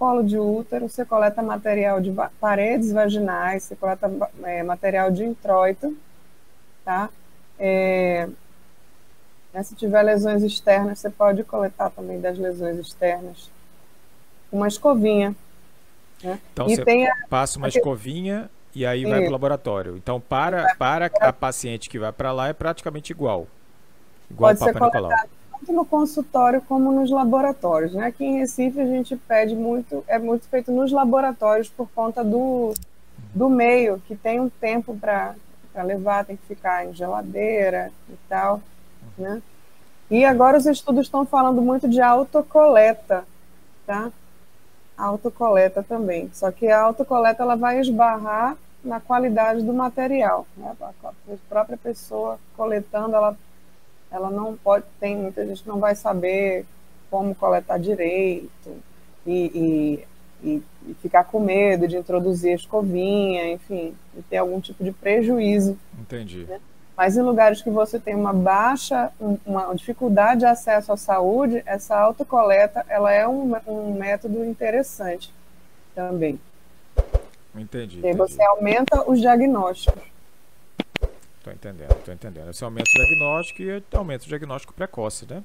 colo 0.02 0.24
de 0.24 0.36
útero, 0.36 0.88
você 0.88 1.04
coleta 1.04 1.40
material 1.40 2.00
de 2.00 2.12
paredes 2.40 2.90
vaginais, 2.90 3.62
você 3.62 3.76
coleta 3.76 4.10
é, 4.42 4.60
material 4.64 5.12
de 5.12 5.22
introito, 5.24 5.96
tá? 6.84 7.08
É, 7.56 8.28
né, 9.54 9.62
se 9.62 9.76
tiver 9.76 10.02
lesões 10.02 10.42
externas, 10.42 10.98
você 10.98 11.08
pode 11.08 11.44
coletar 11.44 11.88
também 11.90 12.20
das 12.20 12.36
lesões 12.36 12.80
externas. 12.80 13.48
Uma 14.50 14.66
escovinha. 14.66 15.36
Né? 16.20 16.40
Então 16.52 16.68
e 16.68 16.74
você 16.74 16.84
tem 16.84 17.06
a... 17.06 17.14
passa 17.30 17.56
uma 17.56 17.68
escovinha 17.68 18.50
e 18.74 18.84
aí 18.84 19.04
vai 19.04 19.20
para 19.20 19.28
o 19.28 19.32
laboratório. 19.32 19.96
Então, 19.96 20.20
para, 20.20 20.74
para 20.74 21.12
a 21.20 21.32
paciente 21.32 21.88
que 21.88 22.00
vai 22.00 22.10
para 22.10 22.32
lá 22.32 22.48
é 22.48 22.52
praticamente 22.52 23.12
igual. 23.12 23.46
Igual 24.28 24.56
pode 24.56 24.64
ser 24.64 24.76
coletado 24.76 25.41
tanto 25.62 25.72
no 25.72 25.84
consultório 25.84 26.60
como 26.60 26.90
nos 26.90 27.10
laboratórios. 27.10 27.94
Né? 27.94 28.06
Aqui 28.06 28.24
em 28.24 28.38
Recife 28.38 28.80
a 28.80 28.86
gente 28.86 29.16
pede 29.16 29.54
muito, 29.54 30.04
é 30.08 30.18
muito 30.18 30.46
feito 30.48 30.72
nos 30.72 30.90
laboratórios 30.90 31.68
por 31.68 31.88
conta 31.94 32.24
do, 32.24 32.74
do 33.32 33.48
meio, 33.48 34.02
que 34.06 34.16
tem 34.16 34.40
um 34.40 34.48
tempo 34.48 34.96
para 34.96 35.34
levar, 35.84 36.24
tem 36.24 36.36
que 36.36 36.46
ficar 36.46 36.84
em 36.84 36.92
geladeira 36.92 37.92
e 38.10 38.14
tal. 38.28 38.60
Né? 39.16 39.40
E 40.10 40.24
agora 40.24 40.58
os 40.58 40.66
estudos 40.66 41.06
estão 41.06 41.24
falando 41.24 41.62
muito 41.62 41.88
de 41.88 42.00
autocoleta, 42.00 43.24
tá? 43.86 44.10
Autocoleta 44.98 45.82
também. 45.82 46.28
Só 46.34 46.50
que 46.50 46.68
a 46.68 46.82
autocoleta 46.82 47.42
ela 47.42 47.56
vai 47.56 47.80
esbarrar 47.80 48.56
na 48.84 49.00
qualidade 49.00 49.62
do 49.62 49.72
material. 49.72 50.46
Né? 50.56 50.74
A 50.80 51.12
própria 51.48 51.78
pessoa 51.78 52.38
coletando, 52.56 53.14
ela, 53.14 53.36
ela 54.12 54.30
não 54.30 54.56
pode, 54.56 54.84
tem 55.00 55.16
muita 55.16 55.46
gente 55.46 55.66
não 55.66 55.78
vai 55.78 55.94
saber 55.94 56.66
como 57.10 57.34
coletar 57.34 57.78
direito 57.78 58.76
e, 59.26 60.04
e, 60.42 60.48
e, 60.48 60.62
e 60.86 60.94
ficar 60.94 61.24
com 61.24 61.40
medo 61.40 61.88
de 61.88 61.96
introduzir 61.96 62.52
a 62.52 62.56
escovinha, 62.56 63.52
enfim, 63.52 63.94
e 64.16 64.22
ter 64.22 64.38
algum 64.38 64.60
tipo 64.60 64.82
de 64.84 64.92
prejuízo. 64.92 65.78
Entendi. 65.98 66.44
Né? 66.44 66.60
Mas 66.96 67.16
em 67.16 67.22
lugares 67.22 67.62
que 67.62 67.70
você 67.70 67.98
tem 67.98 68.14
uma 68.14 68.32
baixa, 68.32 69.10
uma 69.46 69.72
dificuldade 69.74 70.40
de 70.40 70.46
acesso 70.46 70.92
à 70.92 70.96
saúde, 70.96 71.62
essa 71.64 71.98
autocoleta 71.98 72.84
ela 72.88 73.10
é 73.12 73.26
um, 73.26 73.54
um 73.66 73.94
método 73.94 74.44
interessante 74.44 75.32
também. 75.94 76.38
Entendi. 77.54 78.00
E 78.04 78.12
você 78.14 78.42
aumenta 78.42 79.10
os 79.10 79.20
diagnósticos. 79.20 80.02
Estou 81.42 81.52
entendendo, 81.52 81.90
estou 81.90 82.14
entendendo. 82.14 82.52
Você 82.52 82.62
aumenta 82.62 82.88
o 82.88 82.92
diagnóstico 82.92 83.62
e 83.62 83.82
aumenta 83.96 84.24
o 84.24 84.28
diagnóstico 84.28 84.72
precoce, 84.72 85.26
né? 85.28 85.42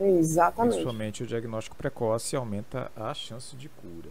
Exatamente. 0.00 0.72
Principalmente 0.72 1.22
o 1.24 1.26
diagnóstico 1.26 1.76
precoce 1.76 2.34
aumenta 2.34 2.90
a 2.96 3.12
chance 3.12 3.54
de 3.54 3.68
cura. 3.68 4.08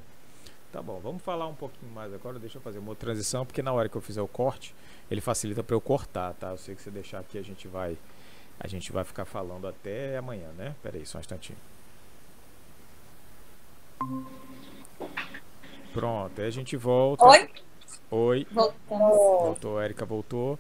Tá 0.71 0.83
bom, 0.83 0.99
vamos 0.99 1.23
falar 1.23 1.47
um 1.47 1.55
pouquinho 1.55 1.91
mais 1.91 2.13
agora. 2.13 2.37
Deixa 2.37 2.59
eu 2.59 2.61
fazer 2.61 2.77
uma 2.77 2.93
transição, 2.93 3.43
porque 3.43 3.63
na 3.63 3.73
hora 3.73 3.89
que 3.89 3.95
eu 3.95 4.01
fizer 4.01 4.21
o 4.21 4.27
corte, 4.27 4.75
ele 5.09 5.19
facilita 5.19 5.63
para 5.63 5.75
eu 5.75 5.81
cortar, 5.81 6.35
tá? 6.35 6.51
Eu 6.51 6.59
sei 6.59 6.75
que 6.75 6.81
você 6.83 6.91
deixar 6.91 7.21
aqui, 7.21 7.39
a 7.39 7.43
gente 7.43 7.67
vai 7.67 7.97
a 8.59 8.67
gente 8.67 8.91
vai 8.91 9.03
ficar 9.03 9.25
falando 9.25 9.67
até 9.67 10.17
amanhã, 10.17 10.49
né? 10.55 10.75
Pera 10.83 10.95
aí, 10.95 11.07
só 11.07 11.17
um 11.17 11.21
instantinho. 11.21 11.57
Pronto, 15.91 16.39
aí 16.39 16.47
a 16.47 16.51
gente 16.51 16.77
volta. 16.77 17.25
Oi? 17.25 17.49
Oi. 18.11 18.47
Voltamos. 18.51 19.17
Voltou, 19.17 19.79
a 19.79 19.85
Erika 19.85 20.05
voltou. 20.05 20.59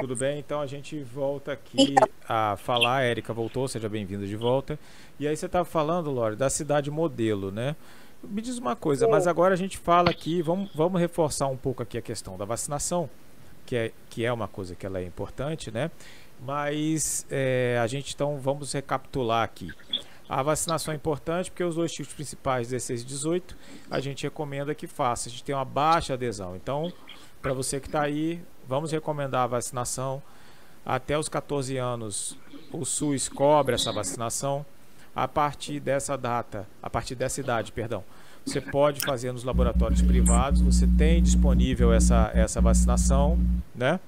Tudo 0.00 0.16
bem? 0.16 0.38
Então 0.38 0.60
a 0.60 0.66
gente 0.66 1.02
volta 1.02 1.52
aqui 1.52 1.94
a 2.28 2.56
falar. 2.56 2.96
A 2.98 3.06
Erika 3.06 3.32
voltou, 3.32 3.68
seja 3.68 3.88
bem-vinda 3.88 4.26
de 4.26 4.36
volta. 4.36 4.78
E 5.18 5.26
aí 5.28 5.36
você 5.36 5.46
estava 5.46 5.64
falando, 5.64 6.10
Lore, 6.10 6.36
da 6.36 6.50
cidade 6.50 6.90
modelo, 6.90 7.50
né? 7.50 7.76
Me 8.22 8.40
diz 8.40 8.58
uma 8.58 8.74
coisa, 8.74 9.06
mas 9.06 9.26
agora 9.26 9.54
a 9.54 9.56
gente 9.56 9.76
fala 9.76 10.10
aqui, 10.10 10.40
vamos, 10.40 10.70
vamos 10.74 11.00
reforçar 11.00 11.46
um 11.46 11.56
pouco 11.56 11.82
aqui 11.82 11.98
a 11.98 12.02
questão 12.02 12.38
da 12.38 12.44
vacinação, 12.44 13.08
que 13.66 13.76
é, 13.76 13.92
que 14.08 14.24
é 14.24 14.32
uma 14.32 14.48
coisa 14.48 14.74
que 14.74 14.86
ela 14.86 14.98
é 14.98 15.04
importante, 15.04 15.70
né? 15.70 15.90
Mas 16.40 17.26
é, 17.30 17.78
a 17.82 17.86
gente 17.86 18.14
então 18.14 18.38
vamos 18.38 18.72
recapitular 18.72 19.44
aqui. 19.44 19.70
A 20.28 20.42
vacinação 20.42 20.92
é 20.92 20.96
importante 20.96 21.50
porque 21.50 21.62
os 21.62 21.74
dois 21.74 21.92
tipos 21.92 22.14
principais, 22.14 22.68
16 22.68 23.02
e 23.02 23.04
18, 23.04 23.56
a 23.90 24.00
gente 24.00 24.22
recomenda 24.22 24.74
que 24.74 24.86
faça. 24.86 25.28
A 25.28 25.30
gente 25.30 25.44
tem 25.44 25.54
uma 25.54 25.66
baixa 25.66 26.14
adesão. 26.14 26.56
Então, 26.56 26.90
para 27.42 27.52
você 27.52 27.78
que 27.78 27.86
está 27.86 28.02
aí, 28.02 28.42
vamos 28.68 28.92
recomendar 28.92 29.44
a 29.44 29.46
vacinação. 29.46 30.22
Até 30.84 31.18
os 31.18 31.28
14 31.28 31.76
anos, 31.76 32.38
o 32.72 32.84
SUS 32.84 33.28
cobre 33.28 33.74
essa 33.74 33.92
vacinação. 33.92 34.64
A 35.16 35.28
partir 35.28 35.78
dessa 35.78 36.18
data, 36.18 36.66
a 36.82 36.90
partir 36.90 37.14
dessa 37.14 37.40
idade, 37.40 37.70
perdão, 37.70 38.02
você 38.44 38.60
pode 38.60 39.00
fazer 39.00 39.32
nos 39.32 39.44
laboratórios 39.44 40.02
privados. 40.02 40.60
Você 40.60 40.86
tem 40.86 41.22
disponível 41.22 41.92
essa, 41.92 42.30
essa 42.34 42.60
vacinação, 42.60 43.38
né? 43.74 43.98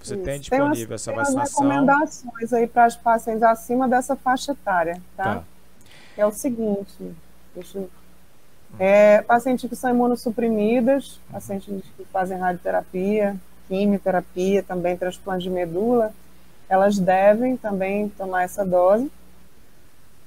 Você 0.00 0.14
Isso. 0.14 0.22
tem 0.22 0.38
disponível 0.38 0.74
tem 0.74 0.86
umas, 0.86 1.00
essa 1.00 1.10
tem 1.10 1.18
vacinação. 1.18 1.62
Tem 1.62 1.70
recomendações 1.70 2.52
aí 2.52 2.66
para 2.66 2.86
os 2.86 2.96
pacientes 2.96 3.42
acima 3.42 3.88
dessa 3.88 4.14
faixa 4.14 4.52
etária, 4.52 5.02
tá? 5.16 5.36
tá. 5.36 5.44
É 6.16 6.24
o 6.24 6.30
seguinte, 6.30 7.14
deixa 7.54 7.78
eu... 7.78 7.90
É, 8.78 9.22
pacientes 9.22 9.68
que 9.68 9.74
são 9.74 9.90
imunossuprimidas, 9.90 11.18
pacientes 11.30 11.82
que 11.96 12.04
fazem 12.12 12.38
radioterapia, 12.38 13.36
quimioterapia, 13.68 14.62
também 14.62 14.96
transplante 14.96 15.44
de 15.44 15.50
medula, 15.50 16.14
elas 16.68 16.98
devem 16.98 17.56
também 17.56 18.08
tomar 18.08 18.42
essa 18.42 18.64
dose, 18.64 19.10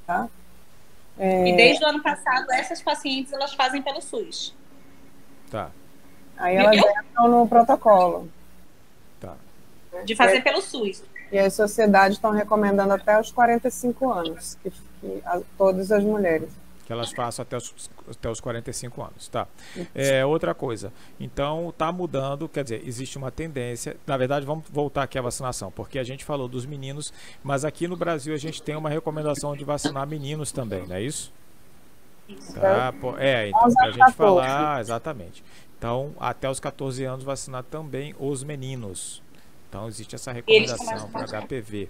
tá? 0.06 0.28
É... 1.17 1.49
E 1.49 1.56
desde 1.56 1.84
o 1.84 1.88
ano 1.88 2.02
passado, 2.02 2.52
essas 2.52 2.82
pacientes, 2.82 3.34
elas 3.34 3.54
fazem 3.54 3.82
pelo 3.82 4.02
SUS. 4.02 4.56
Tá. 5.52 5.69
Aí 6.38 6.56
elas 6.56 6.78
entram 6.78 7.28
no 7.28 7.47
protocolo. 7.47 8.30
De 10.06 10.15
fazer 10.15 10.38
é, 10.38 10.41
pelo 10.41 10.62
SUS. 10.62 11.04
E 11.32 11.38
as 11.38 11.54
sociedades 11.54 12.17
estão 12.17 12.32
recomendando 12.32 12.93
até 12.93 13.19
os 13.19 13.32
45 13.32 14.12
anos, 14.12 14.58
que, 14.62 14.71
que 14.71 15.21
a, 15.25 15.41
todas 15.58 15.91
as 15.91 16.04
mulheres. 16.04 16.49
Que 16.89 16.93
elas 16.93 17.12
façam 17.12 17.43
até 17.43 17.56
os, 17.56 17.91
até 18.10 18.32
os 18.32 18.39
45 18.39 19.04
anos, 19.04 19.28
tá? 19.28 19.47
É, 19.93 20.25
outra 20.25 20.56
coisa, 20.56 20.91
então 21.19 21.69
está 21.69 21.91
mudando, 21.91 22.49
quer 22.49 22.63
dizer, 22.63 22.82
existe 22.84 23.15
uma 23.15 23.30
tendência, 23.30 23.95
na 24.08 24.17
verdade 24.17 24.43
vamos 24.43 24.65
voltar 24.71 25.04
aqui 25.04 25.15
à 25.15 25.21
vacinação, 25.21 25.69
porque 25.69 25.99
a 25.99 26.04
gente 26.04 26.25
falou 26.25 26.47
dos 26.47 26.65
meninos, 26.65 27.13
mas 27.43 27.63
aqui 27.63 27.88
no 27.88 27.95
Brasil 27.95 28.34
a 28.34 28.39
gente 28.39 28.60
tem 28.63 28.75
uma 28.75 28.89
recomendação 28.89 29.56
de 29.56 29.63
vacinar 29.63 30.08
meninos 30.08 30.52
também, 30.52 30.88
não 30.88 30.95
é 30.95 31.04
isso? 31.04 31.32
Isso. 32.28 32.54
Tá, 32.54 32.91
é, 33.19 33.49
então, 33.49 33.71
para 33.71 33.86
a 33.86 33.91
gente 33.91 34.13
falar, 34.13 34.82
exatamente. 34.82 35.43
Então, 35.78 36.15
até 36.19 36.49
os 36.49 36.60
14 36.60 37.04
anos 37.04 37.23
vacinar 37.23 37.63
também 37.65 38.15
os 38.17 38.43
meninos, 38.43 39.21
então 39.69 39.88
existe 39.88 40.15
essa 40.15 40.32
recomendação 40.32 41.08
para 41.12 41.28
HPV. 41.28 41.88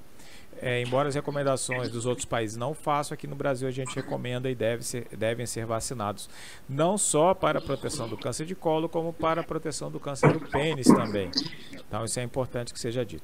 É, 0.61 0.81
embora 0.81 1.07
as 1.07 1.15
recomendações 1.15 1.89
dos 1.89 2.05
outros 2.05 2.25
países 2.25 2.57
não 2.57 2.73
façam, 2.73 3.15
aqui 3.15 3.25
no 3.25 3.35
Brasil 3.35 3.67
a 3.67 3.71
gente 3.71 3.95
recomenda 3.95 4.49
e 4.49 4.55
deve 4.55 4.83
ser, 4.83 5.07
devem 5.17 5.45
ser 5.45 5.65
vacinados. 5.65 6.29
Não 6.67 6.97
só 6.97 7.33
para 7.33 7.59
a 7.59 7.61
proteção 7.61 8.09
do 8.09 8.17
câncer 8.17 8.45
de 8.45 8.55
colo, 8.55 8.89
como 8.89 9.13
para 9.13 9.39
a 9.39 9.43
proteção 9.43 9.89
do 9.89 9.99
câncer 9.99 10.33
do 10.33 10.41
pênis 10.41 10.87
também. 10.87 11.31
Então 11.73 12.03
isso 12.03 12.19
é 12.19 12.23
importante 12.23 12.73
que 12.73 12.79
seja 12.79 13.05
dito. 13.05 13.23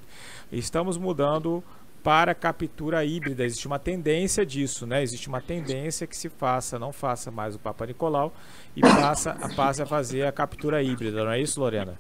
Estamos 0.50 0.98
mudando 0.98 1.62
para 2.06 2.36
captura 2.36 3.04
híbrida. 3.04 3.44
Existe 3.44 3.66
uma 3.66 3.80
tendência 3.80 4.46
disso, 4.46 4.86
né? 4.86 5.02
Existe 5.02 5.28
uma 5.28 5.42
tendência 5.42 6.06
que 6.06 6.16
se 6.16 6.30
faça, 6.30 6.78
não 6.78 6.94
faça 6.94 7.32
mais 7.32 7.56
o 7.56 7.60
Papa 7.60 7.86
Nicolau 7.88 8.32
e 8.76 8.82
passa, 8.82 9.36
passe 9.56 9.82
a 9.82 9.88
fazer 9.88 10.24
a 10.24 10.32
captura 10.32 10.84
híbrida, 10.84 11.24
não 11.24 11.32
é 11.32 11.42
isso, 11.42 11.60
Lorena? 11.60 12.00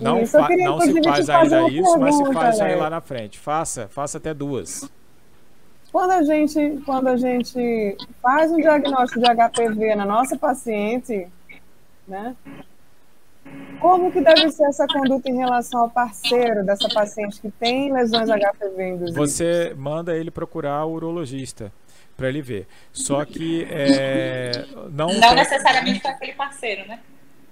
Não, 0.00 0.26
fa 0.26 0.48
não 0.48 0.80
se 0.80 1.02
faz 1.02 1.30
ainda 1.30 1.68
isso, 1.68 1.98
mas 1.98 2.16
se 2.16 2.32
faz 2.32 2.60
aí 2.60 2.76
lá 2.76 2.90
na 2.90 3.00
frente. 3.00 3.38
Faça, 3.38 3.88
faça 3.88 4.18
até 4.18 4.34
duas. 4.34 4.90
Quando 5.92 6.12
a 6.12 6.22
gente, 6.22 6.80
quando 6.84 7.08
a 7.08 7.16
gente 7.16 7.96
faz 8.22 8.52
um 8.52 8.56
diagnóstico 8.56 9.20
de 9.20 9.26
HPV 9.26 9.96
na 9.96 10.06
nossa 10.06 10.36
paciente, 10.36 11.26
né? 12.06 12.36
Como 13.80 14.12
que 14.12 14.20
deve 14.20 14.50
ser 14.50 14.64
essa 14.64 14.86
conduta 14.86 15.28
em 15.28 15.36
relação 15.36 15.80
ao 15.80 15.90
parceiro 15.90 16.64
dessa 16.64 16.88
paciente 16.88 17.40
que 17.40 17.50
tem 17.50 17.92
lesões 17.92 18.28
HPV 18.28 18.88
induzidas? 18.88 19.14
Você 19.14 19.74
manda 19.76 20.14
ele 20.14 20.30
procurar 20.30 20.84
o 20.84 20.92
urologista 20.92 21.72
para 22.16 22.28
ele 22.28 22.42
ver. 22.42 22.68
Só 22.92 23.24
que 23.24 23.66
é, 23.70 24.66
não. 24.92 25.08
Não 25.08 25.20
tem... 25.20 25.34
necessariamente 25.34 26.00
para 26.00 26.10
aquele 26.10 26.34
parceiro, 26.34 26.86
né? 26.86 27.00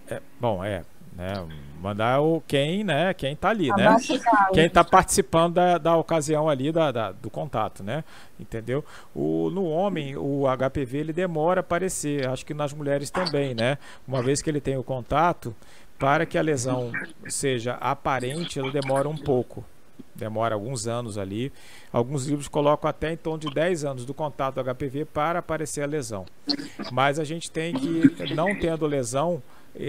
É, 0.09 0.21
bom, 0.39 0.63
é. 0.63 0.85
Né, 1.17 1.33
Mandar 1.81 2.21
o 2.21 2.43
quem, 2.47 2.83
né? 2.83 3.15
Quem 3.15 3.37
tá 3.37 3.51
ali, 3.51 3.69
né? 3.69 3.97
Quem 4.53 4.69
tá 4.69 4.83
participando 4.83 5.55
da, 5.55 5.79
da 5.79 5.97
ocasião 5.97 6.49
ali, 6.49 6.73
da, 6.73 6.91
da, 6.91 7.13
do 7.13 7.31
contato, 7.31 7.85
né? 7.85 8.03
Entendeu? 8.39 8.85
O, 9.15 9.49
no 9.51 9.65
homem, 9.65 10.17
o 10.17 10.45
HPV 10.47 10.99
ele 10.99 11.13
demora 11.13 11.61
a 11.61 11.63
aparecer. 11.63 12.27
Acho 12.29 12.45
que 12.45 12.53
nas 12.53 12.73
mulheres 12.73 13.11
também, 13.11 13.55
né? 13.55 13.79
Uma 14.07 14.23
vez 14.23 14.43
que 14.43 14.51
ele 14.51 14.61
tem 14.61 14.77
o 14.77 14.83
contato, 14.83 15.55
para 15.99 16.27
que 16.27 16.37
a 16.37 16.43
lesão 16.43 16.91
seja 17.29 17.75
aparente, 17.75 18.59
ela 18.59 18.71
demora 18.71 19.09
um 19.09 19.17
pouco. 19.17 19.65
Demora 20.15 20.55
alguns 20.55 20.89
anos 20.89 21.17
ali. 21.17 21.53
Alguns 21.93 22.27
livros 22.27 22.49
colocam 22.49 22.91
até 22.91 23.13
em 23.13 23.17
torno 23.17 23.39
de 23.39 23.55
10 23.55 23.85
anos 23.85 24.05
do 24.05 24.13
contato 24.13 24.57
do 24.57 24.75
HPV 24.75 25.05
para 25.05 25.39
aparecer 25.39 25.83
a 25.83 25.87
lesão. 25.87 26.27
Mas 26.91 27.21
a 27.21 27.25
gente 27.25 27.51
tem 27.51 27.73
que, 27.73 28.35
não 28.35 28.59
tendo 28.59 28.85
lesão, 28.85 29.41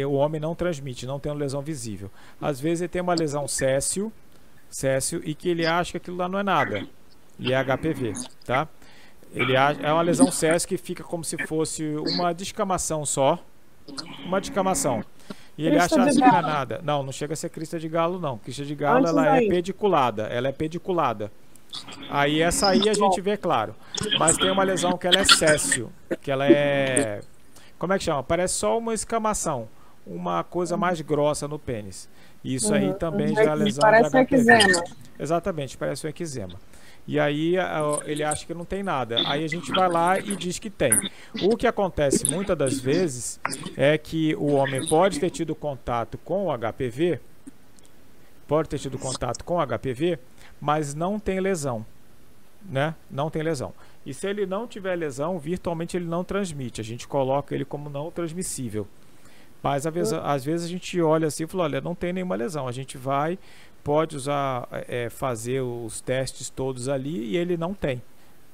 o 0.06 0.14
homem 0.14 0.40
não 0.40 0.56
transmite, 0.56 1.06
não 1.06 1.20
tem 1.20 1.32
uma 1.32 1.38
lesão 1.40 1.62
visível. 1.62 2.12
Às 2.42 2.60
vezes 2.60 2.82
ele 2.82 2.90
tem 2.90 3.02
uma 3.02 3.14
lesão 3.14 3.48
céssio, 3.48 4.12
céssio 4.70 5.22
e 5.24 5.34
que 5.34 5.50
ele 5.50 5.66
acha 5.66 5.92
que 5.92 5.98
aquilo 5.98 6.18
lá 6.18 6.28
não 6.28 6.40
é 6.40 6.44
nada. 6.44 6.86
E 7.38 7.54
é 7.54 7.64
HPV, 7.64 8.14
tá? 8.46 8.68
Ele 9.34 9.54
é 9.56 9.94
uma 9.94 10.02
lesão 10.02 10.32
céssio 10.32 10.68
que 10.68 10.78
fica 10.78 11.04
como 11.04 11.24
se 11.24 11.38
fosse 11.46 11.84
uma 11.98 12.34
descamação 12.34 13.06
só, 13.06 13.40
uma 14.26 14.42
descamação. 14.42 15.04
E 15.58 15.68
ele 15.68 15.78
crista 15.78 16.02
acha 16.02 16.12
que 16.12 16.20
não 16.20 16.28
é 16.28 16.42
nada. 16.42 16.82
Não, 16.84 17.04
não 17.04 17.12
chega 17.12 17.34
a 17.34 17.36
ser 17.36 17.50
crista 17.50 17.78
de 17.80 17.90
galo, 17.90 18.20
não. 18.20 18.38
Crista 18.38 18.64
de 18.64 18.74
galo, 18.74 19.00
Antes 19.00 19.10
ela 19.12 19.38
é 19.38 19.48
pediculada. 19.48 20.24
Ela 20.24 20.48
é 20.48 20.52
pediculada. 20.52 21.32
Aí 22.10 22.42
essa 22.42 22.70
aí 22.70 22.90
a 22.90 22.94
gente 22.94 23.22
vê 23.22 23.38
claro. 23.38 23.76
Mas 24.18 24.38
tem 24.38 24.50
uma 24.50 24.64
lesão 24.64 24.98
que 24.98 25.06
ela 25.06 25.20
é 25.20 25.26
céssio, 25.26 25.92
que 26.22 26.32
ela 26.32 26.48
é 26.48 27.22
como 27.80 27.94
é 27.94 27.98
que 27.98 28.04
chama? 28.04 28.22
Parece 28.22 28.54
só 28.54 28.78
uma 28.78 28.94
escamação 28.94 29.68
uma 30.10 30.44
coisa 30.44 30.76
mais 30.76 31.00
grossa 31.02 31.48
no 31.48 31.60
pênis. 31.60 32.10
Isso 32.44 32.70
uhum. 32.70 32.76
aí 32.76 32.94
também 32.96 33.36
já 33.36 33.52
é 33.52 33.56
lesão 33.56 33.82
parece 33.82 34.10
HPV. 34.10 34.54
Eczema. 34.54 34.84
Exatamente, 35.20 35.78
parece 35.78 36.08
um 36.08 36.10
eczema. 36.10 36.56
E 37.08 37.20
aí 37.20 37.56
ele 38.06 38.24
acha 38.24 38.46
que 38.46 38.54
não 38.54 38.66
tem 38.66 38.84
nada. 38.84 39.18
Aí 39.28 39.44
a 39.44 39.48
gente 39.48 39.72
vai 39.72 39.90
lá 39.90 40.20
e 40.20 40.36
diz 40.36 40.60
que 40.60 40.70
tem. 40.70 40.92
O 41.42 41.58
que 41.58 41.68
acontece 41.68 42.26
muitas 42.26 42.58
das 42.58 42.80
vezes 42.80 43.40
é 43.76 43.98
que 43.98 44.36
o 44.36 44.54
homem 44.54 44.88
pode 44.88 45.20
ter 45.20 45.30
tido 45.30 45.56
contato 45.56 46.18
com 46.20 46.48
o 46.48 46.58
HPV, 46.58 47.20
pode 48.48 48.70
ter 48.70 48.80
tido 48.80 48.98
contato 48.98 49.44
com 49.44 49.58
o 49.58 49.66
HPV, 49.66 50.20
mas 50.62 50.94
não 50.94 51.20
tem 51.20 51.40
lesão, 51.40 51.86
né? 52.70 52.94
Não 53.10 53.30
tem 53.30 53.42
lesão. 53.42 53.74
E 54.10 54.14
se 54.16 54.28
ele 54.28 54.48
não 54.48 54.66
tiver 54.66 54.96
lesão, 54.96 55.38
virtualmente 55.38 55.96
ele 55.96 56.08
não 56.08 56.24
transmite. 56.24 56.82
A 56.82 56.84
gente 56.84 57.08
coloca 57.08 57.54
ele 57.54 57.64
como 57.64 57.92
não 57.92 58.10
transmissível. 58.10 58.88
Mas 59.62 59.86
às 59.86 59.94
vezes, 59.94 60.14
às 60.14 60.44
vezes 60.44 60.66
a 60.66 60.68
gente 60.68 61.00
olha 61.00 61.28
assim 61.28 61.44
e 61.44 61.48
fala, 61.48 61.66
olha, 61.66 61.80
não 61.80 61.94
tem 61.94 62.12
nenhuma 62.12 62.36
lesão. 62.36 62.68
A 62.68 62.72
gente 62.72 62.98
vai, 62.98 63.38
pode 63.84 64.16
usar, 64.16 64.68
é, 64.72 65.12
fazer 65.12 65.62
os 65.62 66.02
testes 66.02 66.50
todos 66.50 66.90
ali 66.90 67.24
e 67.24 67.38
ele 67.38 67.56
não 67.56 67.72
tem. 67.72 68.02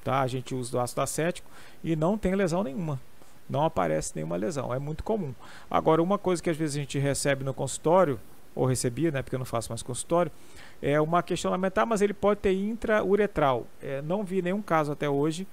Tá? 0.04 0.20
A 0.20 0.26
gente 0.26 0.54
usa 0.54 0.76
o 0.76 0.80
ácido 0.80 1.00
acético 1.00 1.48
e 1.82 1.96
não 1.96 2.18
tem 2.18 2.34
lesão 2.34 2.62
nenhuma. 2.62 3.00
Não 3.48 3.64
aparece 3.64 4.12
nenhuma 4.14 4.36
lesão. 4.36 4.74
É 4.74 4.78
muito 4.78 5.02
comum. 5.02 5.34
Agora, 5.70 6.02
uma 6.02 6.18
coisa 6.18 6.42
que 6.42 6.50
às 6.50 6.56
vezes 6.58 6.76
a 6.76 6.80
gente 6.80 6.98
recebe 6.98 7.42
no 7.44 7.54
consultório, 7.54 8.20
ou 8.56 8.64
recebia, 8.64 9.10
né, 9.10 9.22
porque 9.22 9.36
eu 9.36 9.38
não 9.38 9.46
faço 9.46 9.70
mais 9.70 9.82
consultório, 9.82 10.32
é 10.80 10.98
uma 10.98 11.22
questionamento, 11.22 11.76
ah, 11.78 11.86
mas 11.86 12.00
ele 12.00 12.14
pode 12.14 12.40
ter 12.40 12.54
intrauretral. 12.54 13.66
É, 13.82 14.00
não 14.00 14.24
vi 14.24 14.40
nenhum 14.40 14.62
caso 14.62 14.90
até 14.90 15.08
hoje 15.08 15.46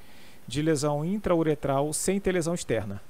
de 0.47 0.61
lesão 0.61 1.03
intrauretral 1.03 1.91
sem 1.91 2.19
ter 2.19 2.31
lesão 2.31 2.53
externa. 2.53 3.01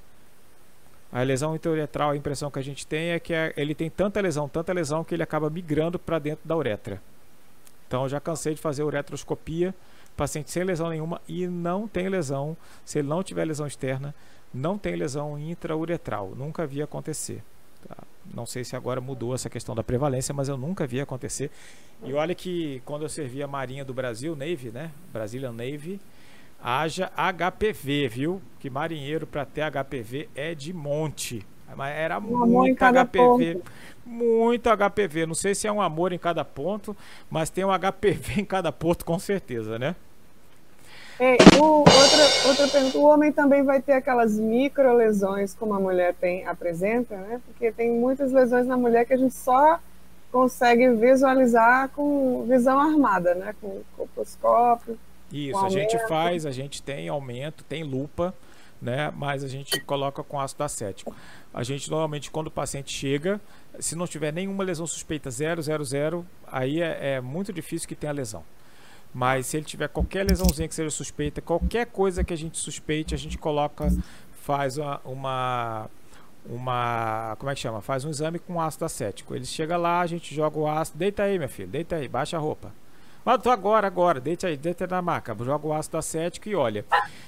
A 1.12 1.22
lesão 1.22 1.56
intrauretral, 1.56 2.10
a 2.10 2.18
impressão 2.18 2.50
que 2.50 2.58
a 2.58 2.64
gente 2.64 2.88
tem 2.88 3.12
é 3.12 3.20
que 3.20 3.34
é, 3.34 3.54
ele 3.56 3.76
tem 3.76 3.88
tanta 3.88 4.20
lesão, 4.20 4.50
tanta 4.50 4.74
lesão 4.74 5.04
que 5.04 5.14
ele 5.14 5.22
acaba 5.22 5.48
migrando 5.48 6.00
para 6.00 6.18
dentro 6.18 6.48
da 6.48 6.58
uretra. 6.58 7.00
Então 7.88 8.04
eu 8.04 8.10
já 8.10 8.20
cansei 8.20 8.56
de 8.56 8.62
fazer 8.62 8.82
uretroscopia, 8.84 9.76
paciente 10.18 10.50
sem 10.50 10.64
lesão 10.64 10.90
nenhuma 10.90 11.22
e 11.28 11.48
não 11.48 11.88
tem 11.88 12.10
lesão, 12.10 12.58
se 12.84 12.98
ele 12.98 13.08
não 13.08 13.22
tiver 13.22 13.46
lesão 13.46 13.68
externa, 13.68 14.14
não 14.52 14.76
tem 14.76 14.96
lesão 14.96 15.38
intrauretral. 15.38 16.34
Nunca 16.36 16.66
vi 16.66 16.82
acontecer. 16.82 17.44
Tá? 17.88 17.98
Não 18.34 18.46
sei 18.46 18.64
se 18.64 18.76
agora 18.76 19.00
mudou 19.00 19.34
essa 19.34 19.50
questão 19.50 19.76
da 19.76 19.84
prevalência, 19.84 20.34
mas 20.34 20.50
eu 20.50 20.58
nunca 20.58 20.88
vi 20.88 21.00
acontecer. 21.00 21.52
E 22.04 22.14
olha 22.14 22.34
que 22.34 22.82
quando 22.86 23.04
eu 23.04 23.10
servi 23.10 23.44
a 23.44 23.48
Marinha 23.48 23.86
do 23.86 23.94
Brasil, 23.94 24.36
Navy, 24.36 24.72
né? 24.72 24.92
Brazilian 25.12 25.52
Navy, 25.52 26.00
haja 26.62 27.12
HPV, 27.16 28.08
viu? 28.08 28.42
Que 28.60 28.70
marinheiro 28.70 29.28
para 29.28 29.46
ter 29.46 29.70
HPV 29.70 30.30
é 30.36 30.56
de 30.56 30.74
monte. 30.74 31.46
Mas 31.76 31.96
era 31.96 32.20
um 32.20 32.46
muito 32.46 32.78
HPV. 32.80 33.56
Ponto. 33.56 33.72
Muito 34.06 34.70
HPV. 34.70 35.26
Não 35.26 35.34
sei 35.34 35.56
se 35.56 35.68
é 35.68 35.72
um 35.72 35.82
amor 35.82 36.14
em 36.14 36.20
cada 36.20 36.46
ponto, 36.46 36.96
mas 37.30 37.50
tem 37.50 37.66
um 37.66 37.72
HPV 37.72 38.42
em 38.42 38.46
cada 38.46 38.72
ponto, 38.72 39.04
com 39.04 39.18
certeza, 39.18 39.80
né? 39.80 39.96
É, 41.24 41.38
o, 41.58 41.64
outra, 41.78 42.48
outra 42.50 42.68
pergunta, 42.68 42.98
o 42.98 43.04
homem 43.04 43.32
também 43.32 43.64
vai 43.64 43.82
ter 43.82 43.94
aquelas 43.94 44.38
micro 44.38 44.94
lesões 44.94 45.56
como 45.56 45.74
a 45.74 45.80
mulher 45.80 46.14
tem, 46.14 46.46
apresenta, 46.46 47.16
né? 47.16 47.40
Porque 47.46 47.72
tem 47.72 47.92
muitas 47.92 48.34
lesões 48.34 48.68
na 48.68 48.76
mulher 48.76 49.06
que 49.06 49.14
a 49.14 49.18
gente 49.18 49.34
só 49.34 49.80
consegue 50.30 50.90
visualizar 50.90 51.88
com 51.96 52.46
visão 52.46 52.78
armada, 52.78 53.34
né? 53.36 53.56
Com 53.62 53.82
colposcópio. 53.96 55.00
Isso, 55.32 55.58
a 55.66 55.70
gente 55.70 55.98
faz, 56.10 56.46
a 56.46 56.52
gente 56.52 56.84
tem 56.84 57.08
aumento, 57.08 57.64
tem 57.64 57.84
lupa, 57.84 58.36
né? 58.82 59.10
Mas 59.16 59.46
a 59.46 59.48
gente 59.48 59.80
coloca 59.80 60.22
com 60.24 60.42
ácido 60.42 60.66
acético. 60.66 61.16
A 61.54 61.64
gente 61.64 61.90
normalmente, 61.90 62.30
quando 62.30 62.48
o 62.48 62.52
paciente 62.52 62.92
chega, 62.92 63.40
se 63.80 63.96
não 63.96 64.06
tiver 64.06 64.34
nenhuma 64.34 64.62
lesão 64.62 64.86
suspeita 64.86 65.32
000, 65.32 66.26
aí 66.52 66.82
é, 66.82 67.14
é 67.14 67.22
muito 67.22 67.54
difícil 67.54 67.88
que 67.88 67.96
tenha 67.96 68.12
lesão. 68.12 68.44
Mas 69.14 69.46
se 69.46 69.58
ele 69.58 69.66
tiver 69.66 69.88
qualquer 69.90 70.26
lesãozinha 70.26 70.68
que 70.68 70.74
seja 70.74 70.90
suspeita, 70.90 71.42
qualquer 71.42 71.86
coisa 71.86 72.24
que 72.24 72.34
a 72.34 72.38
gente 72.38 72.58
suspeite, 72.58 73.14
a 73.14 73.18
gente 73.18 73.38
coloca, 73.38 73.88
faz 74.42 74.78
uma, 74.78 75.00
uma, 75.06 75.90
uma 76.46 77.36
como 77.38 77.52
é 77.52 77.54
que 77.56 77.62
chama? 77.62 77.80
Faz 77.82 78.04
um 78.04 78.10
exame 78.10 78.40
com 78.40 78.60
ácido 78.60 78.86
acético. 78.86 79.36
Ele 79.36 79.46
chega 79.46 79.78
lá, 79.78 80.02
a 80.02 80.08
gente 80.08 80.34
joga 80.34 80.58
o 80.58 80.68
ácido, 80.68 80.98
deita 80.98 81.24
aí, 81.24 81.38
minha 81.38 81.48
filha, 81.48 81.68
deita 81.68 81.98
aí, 81.98 82.08
baixa 82.08 82.38
a 82.38 82.40
roupa. 82.40 82.72
Mas 83.26 83.46
agora, 83.48 83.88
agora, 83.88 84.20
deita 84.20 84.48
aí, 84.48 84.58
deita 84.58 84.86
na 84.86 85.02
maca, 85.02 85.36
joga 85.40 85.66
o 85.66 85.74
ácido 85.74 85.98
acético 85.98 86.50
e 86.50 86.56
olha. 86.56 86.86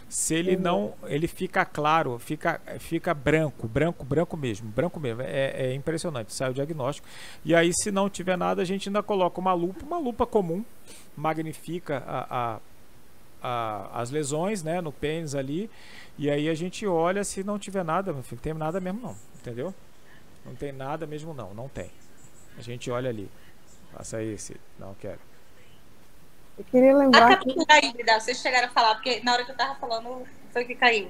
Se 0.09 0.35
ele 0.35 0.57
não, 0.57 0.93
ele 1.05 1.27
fica 1.27 1.63
claro, 1.65 2.19
fica, 2.19 2.59
fica 2.79 3.13
branco, 3.13 3.67
branco, 3.67 4.03
branco 4.03 4.35
mesmo, 4.35 4.69
branco 4.69 4.99
mesmo. 4.99 5.21
É, 5.21 5.67
é 5.67 5.73
impressionante, 5.73 6.33
sai 6.33 6.51
o 6.51 6.53
diagnóstico. 6.53 7.07
E 7.43 7.55
aí, 7.55 7.71
se 7.73 7.91
não 7.91 8.09
tiver 8.09 8.37
nada, 8.37 8.61
a 8.61 8.65
gente 8.65 8.89
ainda 8.89 9.01
coloca 9.01 9.39
uma 9.39 9.53
lupa, 9.53 9.85
uma 9.85 9.97
lupa 9.97 10.25
comum, 10.25 10.63
magnifica 11.15 12.03
a, 12.05 12.59
a, 13.41 14.01
as 14.01 14.11
lesões, 14.11 14.63
né, 14.63 14.81
no 14.81 14.91
pênis 14.91 15.33
ali. 15.33 15.69
E 16.17 16.29
aí 16.29 16.49
a 16.49 16.55
gente 16.55 16.85
olha 16.85 17.23
se 17.23 17.43
não 17.43 17.57
tiver 17.57 17.83
nada, 17.83 18.11
não 18.11 18.21
tem 18.21 18.53
nada 18.53 18.79
mesmo 18.79 19.01
não, 19.01 19.15
entendeu? 19.35 19.73
Não 20.45 20.55
tem 20.55 20.71
nada 20.71 21.07
mesmo 21.07 21.33
não, 21.33 21.53
não 21.53 21.67
tem. 21.67 21.89
A 22.57 22.61
gente 22.61 22.89
olha 22.91 23.09
ali. 23.09 23.29
Passa 23.93 24.17
aí 24.17 24.33
esse, 24.33 24.55
não 24.79 24.93
quero. 24.93 25.19
Eu 26.57 26.63
queria 26.65 26.95
lembrar. 26.95 27.31
A 27.31 27.37
captura 27.37 27.65
que... 27.81 27.87
híbrida, 27.87 28.19
vocês 28.19 28.37
chegaram 28.37 28.67
a 28.67 28.71
falar, 28.71 28.95
porque 28.95 29.21
na 29.23 29.33
hora 29.33 29.43
que 29.43 29.51
eu 29.51 29.55
estava 29.55 29.75
falando 29.75 30.23
foi 30.51 30.65
que 30.65 30.75
caiu. 30.75 31.09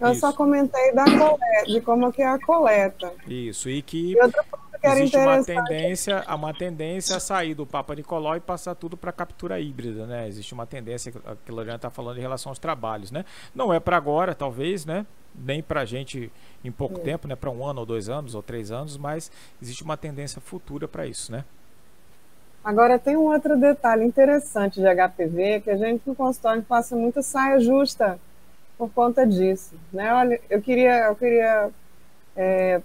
Eu 0.00 0.12
Isso. 0.12 0.20
só 0.20 0.32
comentei 0.32 0.94
da 0.94 1.04
coleta, 1.04 1.66
de 1.66 1.80
como 1.82 2.10
que 2.10 2.22
é 2.22 2.26
a 2.26 2.38
coleta. 2.38 3.12
Isso, 3.26 3.68
e 3.68 3.82
que, 3.82 4.14
e 4.14 4.88
existe 4.88 5.16
uma 5.18 5.44
tendência, 5.44 6.24
uma 6.34 6.54
tendência 6.54 7.16
a 7.16 7.20
sair 7.20 7.54
do 7.54 7.66
Papa 7.66 7.94
Nicolau 7.94 8.34
e 8.34 8.40
passar 8.40 8.74
tudo 8.74 8.96
para 8.96 9.12
captura 9.12 9.60
híbrida, 9.60 10.06
né? 10.06 10.26
Existe 10.26 10.54
uma 10.54 10.64
tendência, 10.64 11.12
que 11.12 11.18
a 11.18 11.54
Loriana 11.54 11.76
está 11.76 11.90
falando 11.90 12.16
em 12.16 12.22
relação 12.22 12.50
aos 12.50 12.58
trabalhos, 12.58 13.10
né? 13.10 13.26
Não 13.54 13.74
é 13.74 13.78
para 13.78 13.98
agora, 13.98 14.34
talvez, 14.34 14.86
né? 14.86 15.04
Nem 15.34 15.62
para 15.62 15.82
a 15.82 15.84
gente 15.84 16.32
em 16.64 16.72
pouco 16.72 16.98
é. 17.00 17.02
tempo, 17.02 17.28
né? 17.28 17.36
Para 17.36 17.50
um 17.50 17.62
ano 17.62 17.80
ou 17.80 17.86
dois 17.86 18.08
anos 18.08 18.34
ou 18.34 18.42
três 18.42 18.72
anos, 18.72 18.96
mas 18.96 19.30
existe 19.60 19.84
uma 19.84 19.98
tendência 19.98 20.40
futura 20.40 20.88
para 20.88 21.06
isso, 21.06 21.30
né? 21.30 21.44
Agora, 22.62 22.98
tem 22.98 23.16
um 23.16 23.32
outro 23.32 23.56
detalhe 23.56 24.04
interessante 24.04 24.80
de 24.80 24.86
HPV, 24.86 25.62
que 25.62 25.70
a 25.70 25.76
gente 25.76 26.02
no 26.06 26.14
consultório 26.14 26.62
passa 26.62 26.94
muita 26.94 27.22
saia 27.22 27.58
justa 27.58 28.20
por 28.76 28.90
conta 28.90 29.26
disso. 29.26 29.74
Né? 29.92 30.12
Olha, 30.12 30.40
eu 30.50 30.60
queria, 30.60 31.06
eu 31.06 31.16
queria 31.16 31.70
é, 32.36 32.82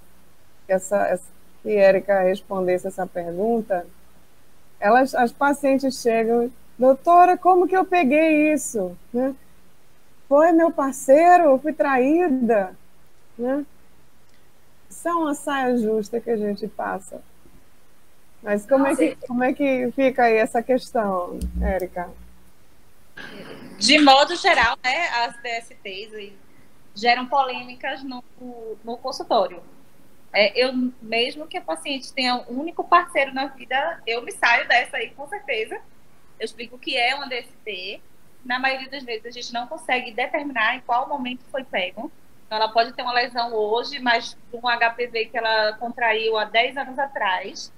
essa, 0.67 1.07
essa, 1.07 1.25
que 1.61 1.69
Erika 1.69 2.21
respondesse 2.21 2.87
essa 2.87 3.05
pergunta. 3.05 3.85
Elas, 4.79 5.13
as 5.13 5.33
pacientes 5.33 6.01
chegam, 6.01 6.49
doutora, 6.79 7.37
como 7.37 7.67
que 7.67 7.75
eu 7.75 7.83
peguei 7.83 8.53
isso? 8.53 8.97
Né? 9.13 9.35
Foi 10.29 10.53
meu 10.53 10.71
parceiro, 10.71 11.57
fui 11.59 11.73
traída. 11.73 12.75
Né? 13.37 13.65
Isso 14.89 15.07
é 15.09 15.13
uma 15.13 15.35
saia 15.35 15.77
justa 15.77 16.21
que 16.21 16.29
a 16.29 16.37
gente 16.37 16.65
passa. 16.65 17.21
Mas 18.45 18.63
como, 18.63 18.85
é 18.85 18.95
que, 18.95 19.15
como 19.27 19.43
é 19.43 19.53
que 19.53 19.91
fica 19.93 20.25
aí 20.25 20.37
essa 20.37 20.61
questão, 20.61 21.39
Érica? 21.59 22.11
De 23.79 23.99
modo 23.99 24.35
geral, 24.35 24.77
né, 24.83 25.07
as 25.09 25.35
DSTs 25.41 26.31
geram 26.93 27.25
polêmicas 27.25 28.03
no, 28.03 28.23
no 28.83 28.97
consultório. 28.97 29.63
É, 30.31 30.53
eu, 30.55 30.71
mesmo 31.01 31.47
que 31.47 31.57
a 31.57 31.61
paciente 31.61 32.13
tenha 32.13 32.35
um 32.47 32.59
único 32.59 32.83
parceiro 32.83 33.33
na 33.33 33.47
vida, 33.47 33.99
eu 34.05 34.21
me 34.21 34.31
saio 34.31 34.67
dessa 34.67 34.97
aí 34.97 35.09
com 35.09 35.27
certeza. 35.27 35.81
Eu 36.39 36.45
explico 36.45 36.75
o 36.75 36.79
que 36.79 36.95
é 36.95 37.15
uma 37.15 37.27
DST. 37.27 37.99
Na 38.45 38.59
maioria 38.59 38.89
das 38.91 39.03
vezes, 39.03 39.25
a 39.25 39.31
gente 39.31 39.51
não 39.51 39.65
consegue 39.65 40.11
determinar 40.11 40.75
em 40.75 40.81
qual 40.81 41.09
momento 41.09 41.43
foi 41.49 41.63
pego. 41.63 42.11
Então, 42.45 42.59
ela 42.59 42.67
pode 42.67 42.93
ter 42.93 43.01
uma 43.01 43.13
lesão 43.13 43.51
hoje, 43.55 43.97
mas 43.97 44.37
um 44.53 44.59
HPV 44.59 45.25
que 45.31 45.37
ela 45.37 45.73
contraiu 45.79 46.37
há 46.37 46.45
10 46.45 46.77
anos 46.77 46.99
atrás 46.99 47.73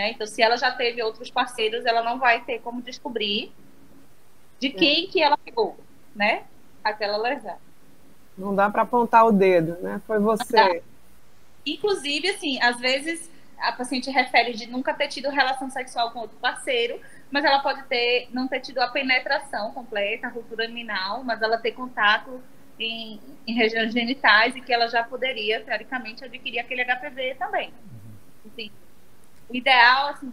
né? 0.00 0.12
Então, 0.12 0.26
se 0.26 0.42
ela 0.42 0.56
já 0.56 0.70
teve 0.70 1.02
outros 1.02 1.30
parceiros, 1.30 1.84
ela 1.84 2.02
não 2.02 2.18
vai 2.18 2.42
ter 2.42 2.60
como 2.60 2.80
descobrir 2.80 3.52
de 4.58 4.68
é. 4.68 4.70
quem 4.70 5.06
que 5.08 5.22
ela 5.22 5.36
pegou, 5.36 5.78
né? 6.16 6.44
Aquela 6.82 7.18
lesão. 7.18 7.58
Não 8.36 8.54
dá 8.54 8.70
para 8.70 8.82
apontar 8.82 9.26
o 9.26 9.32
dedo, 9.32 9.76
né? 9.82 10.00
Foi 10.06 10.18
você. 10.18 10.82
Inclusive, 11.66 12.30
assim, 12.30 12.60
às 12.62 12.80
vezes 12.80 13.30
a 13.58 13.72
paciente 13.72 14.10
refere 14.10 14.54
de 14.54 14.66
nunca 14.66 14.94
ter 14.94 15.08
tido 15.08 15.28
relação 15.28 15.68
sexual 15.68 16.10
com 16.12 16.20
outro 16.20 16.38
parceiro, 16.38 16.98
mas 17.30 17.44
ela 17.44 17.58
pode 17.60 17.82
ter 17.82 18.30
não 18.32 18.48
ter 18.48 18.60
tido 18.60 18.78
a 18.78 18.88
penetração 18.88 19.70
completa, 19.72 20.28
a 20.28 20.30
ruptura 20.30 20.64
aminal, 20.64 21.22
mas 21.22 21.42
ela 21.42 21.58
ter 21.58 21.72
contato 21.72 22.40
em, 22.78 23.20
em 23.46 23.52
regiões 23.52 23.92
genitais 23.92 24.56
e 24.56 24.62
que 24.62 24.72
ela 24.72 24.88
já 24.88 25.04
poderia, 25.04 25.60
teoricamente, 25.60 26.24
adquirir 26.24 26.60
aquele 26.60 26.82
HPV 26.82 27.34
também. 27.34 27.68
Uhum. 27.68 28.50
Assim, 28.50 28.70
o 29.50 29.56
ideal, 29.56 30.08
assim, 30.08 30.32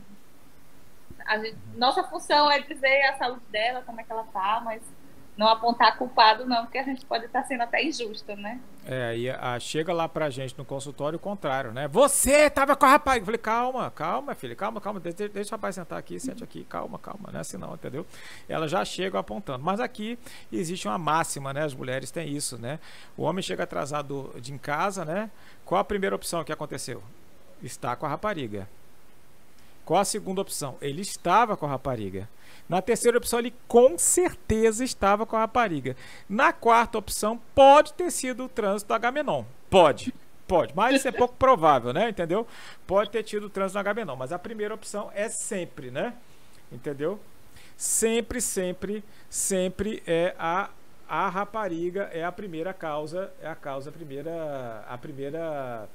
gente, 1.41 1.57
nossa 1.75 2.03
função 2.03 2.49
é 2.49 2.59
dizer 2.61 3.01
a 3.07 3.17
saúde 3.17 3.41
dela, 3.49 3.81
como 3.85 3.99
é 3.99 4.03
que 4.03 4.11
ela 4.11 4.23
tá, 4.25 4.61
mas 4.63 4.81
não 5.35 5.47
apontar 5.47 5.95
culpado, 5.97 6.45
não, 6.47 6.63
porque 6.63 6.79
a 6.79 6.83
gente 6.83 7.05
pode 7.05 7.25
estar 7.25 7.43
sendo 7.43 7.61
até 7.61 7.83
injusto, 7.83 8.35
né? 8.35 8.59
É, 8.83 9.15
e 9.15 9.29
a, 9.29 9.59
chega 9.59 9.93
lá 9.93 10.09
pra 10.09 10.31
gente 10.31 10.57
no 10.57 10.65
consultório 10.65 11.17
o 11.17 11.19
contrário, 11.19 11.71
né? 11.71 11.87
Você 11.87 12.49
tava 12.49 12.75
com 12.75 12.85
a 12.85 12.89
rapaz. 12.89 13.19
Eu 13.19 13.25
falei, 13.25 13.37
calma, 13.37 13.91
calma, 13.91 14.33
filha, 14.33 14.55
calma, 14.55 14.81
calma, 14.81 14.99
deixa, 14.99 15.29
deixa 15.29 15.51
o 15.51 15.51
rapaz 15.51 15.75
sentar 15.75 15.99
aqui, 15.99 16.19
sente 16.19 16.43
aqui, 16.43 16.63
calma, 16.63 16.97
calma, 16.97 17.29
não 17.31 17.37
é 17.37 17.41
assim 17.41 17.57
não, 17.57 17.75
entendeu? 17.75 18.03
Ela 18.49 18.67
já 18.67 18.83
chega 18.83 19.19
apontando. 19.19 19.63
Mas 19.63 19.79
aqui 19.79 20.17
existe 20.51 20.87
uma 20.87 20.97
máxima, 20.97 21.53
né? 21.53 21.63
As 21.63 21.73
mulheres 21.75 22.09
têm 22.09 22.29
isso, 22.29 22.57
né? 22.57 22.79
O 23.15 23.21
homem 23.21 23.43
chega 23.43 23.63
atrasado 23.63 24.33
de 24.41 24.51
em 24.51 24.57
casa, 24.57 25.05
né? 25.05 25.29
Qual 25.65 25.79
a 25.79 25.83
primeira 25.83 26.15
opção 26.15 26.43
que 26.43 26.51
aconteceu? 26.51 27.03
Está 27.61 27.95
com 27.95 28.07
a 28.07 28.09
rapariga. 28.09 28.67
Qual 29.87 30.01
a 30.01 30.03
segunda 30.03 30.41
opção? 30.41 30.75
Ele 30.81 31.01
estava 31.01 31.55
com 31.55 31.65
a 31.65 31.69
rapariga. 31.69 32.27
Na 32.67 32.81
terceira 32.81 33.17
opção, 33.17 33.39
ele 33.39 33.53
com 33.69 33.97
certeza 33.97 34.83
estava 34.83 35.25
com 35.25 35.37
a 35.37 35.39
rapariga. 35.39 35.95
Na 36.27 36.51
quarta 36.51 36.97
opção, 36.97 37.39
pode 37.55 37.93
ter 37.93 38.11
sido 38.11 38.43
o 38.43 38.49
trânsito 38.49 38.89
do 38.89 38.93
Agamenon. 38.93 39.45
Pode. 39.69 40.13
Pode, 40.45 40.73
mas 40.75 40.97
isso 40.97 41.07
é 41.07 41.11
pouco 41.13 41.35
provável, 41.39 41.93
né? 41.93 42.09
Entendeu? 42.09 42.45
Pode 42.85 43.09
ter 43.11 43.23
tido 43.23 43.45
o 43.45 43.49
trânsito 43.49 43.77
do 43.77 43.79
Agamenon, 43.79 44.17
mas 44.17 44.33
a 44.33 44.37
primeira 44.37 44.73
opção 44.73 45.09
é 45.15 45.29
sempre, 45.29 45.89
né? 45.89 46.13
Entendeu? 46.69 47.17
Sempre, 47.77 48.41
sempre, 48.41 49.05
sempre 49.29 50.03
é 50.05 50.35
a 50.37 50.69
a 51.09 51.29
rapariga 51.29 52.09
é 52.11 52.25
a 52.25 52.31
primeira 52.33 52.73
causa, 52.73 53.31
é 53.41 53.47
a 53.47 53.55
causa 53.55 53.89
a 53.89 53.93
primeira 53.93 54.83
a 54.89 54.97
primeira 54.97 55.87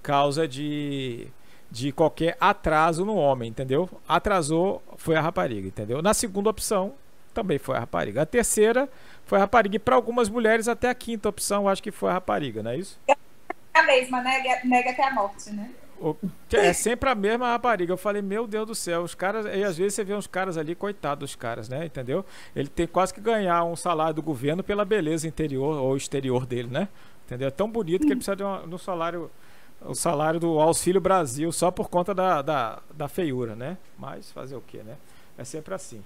causa 0.00 0.46
de 0.46 1.26
de 1.70 1.92
qualquer 1.92 2.36
atraso 2.40 3.04
no 3.04 3.14
homem, 3.14 3.50
entendeu? 3.50 3.88
Atrasou, 4.08 4.82
foi 4.96 5.16
a 5.16 5.20
rapariga, 5.20 5.68
entendeu? 5.68 6.02
Na 6.02 6.12
segunda 6.12 6.50
opção, 6.50 6.94
também 7.32 7.58
foi 7.58 7.76
a 7.76 7.80
rapariga. 7.80 8.22
A 8.22 8.26
terceira 8.26 8.88
foi 9.24 9.38
a 9.38 9.42
rapariga. 9.42 9.76
E 9.76 9.78
para 9.78 9.94
algumas 9.94 10.28
mulheres, 10.28 10.66
até 10.66 10.88
a 10.88 10.94
quinta 10.94 11.28
opção, 11.28 11.68
acho 11.68 11.82
que 11.82 11.90
foi 11.90 12.10
a 12.10 12.14
rapariga, 12.14 12.62
não 12.62 12.72
é 12.72 12.78
isso? 12.78 12.98
É 13.06 13.14
a 13.74 13.82
mesma, 13.84 14.20
né? 14.20 14.60
Nega 14.64 14.90
até 14.90 15.06
a 15.06 15.12
morte, 15.12 15.50
né? 15.50 15.70
É 16.50 16.72
sempre 16.72 17.10
a 17.10 17.14
mesma 17.14 17.50
rapariga. 17.50 17.92
Eu 17.92 17.96
falei, 17.96 18.22
meu 18.22 18.46
Deus 18.46 18.66
do 18.66 18.74
céu, 18.74 19.02
os 19.02 19.14
caras. 19.14 19.44
E 19.46 19.62
às 19.62 19.76
vezes 19.76 19.94
você 19.94 20.02
vê 20.02 20.14
uns 20.14 20.26
caras 20.26 20.56
ali, 20.56 20.74
coitados 20.74 21.30
dos 21.30 21.36
caras, 21.36 21.68
né? 21.68 21.84
Entendeu? 21.84 22.24
Ele 22.56 22.68
tem 22.68 22.86
quase 22.86 23.12
que 23.12 23.20
ganhar 23.20 23.62
um 23.64 23.76
salário 23.76 24.14
do 24.14 24.22
governo 24.22 24.64
pela 24.64 24.84
beleza 24.84 25.28
interior 25.28 25.76
ou 25.76 25.96
exterior 25.96 26.46
dele, 26.46 26.68
né? 26.70 26.88
Entendeu? 27.26 27.48
É 27.48 27.50
tão 27.50 27.70
bonito 27.70 28.00
que 28.00 28.12
ele 28.12 28.16
precisa 28.16 28.34
de 28.34 28.42
um, 28.42 28.78
salário 28.78 29.30
o 29.84 29.94
salário 29.94 30.38
do 30.38 30.58
Auxílio 30.58 31.00
Brasil 31.00 31.50
só 31.52 31.70
por 31.70 31.88
conta 31.88 32.14
da, 32.14 32.42
da, 32.42 32.78
da 32.94 33.08
feiura, 33.08 33.54
né? 33.54 33.78
Mas 33.98 34.30
fazer 34.30 34.56
o 34.56 34.60
que, 34.60 34.78
né? 34.78 34.96
É 35.38 35.44
sempre 35.44 35.74
assim. 35.74 36.02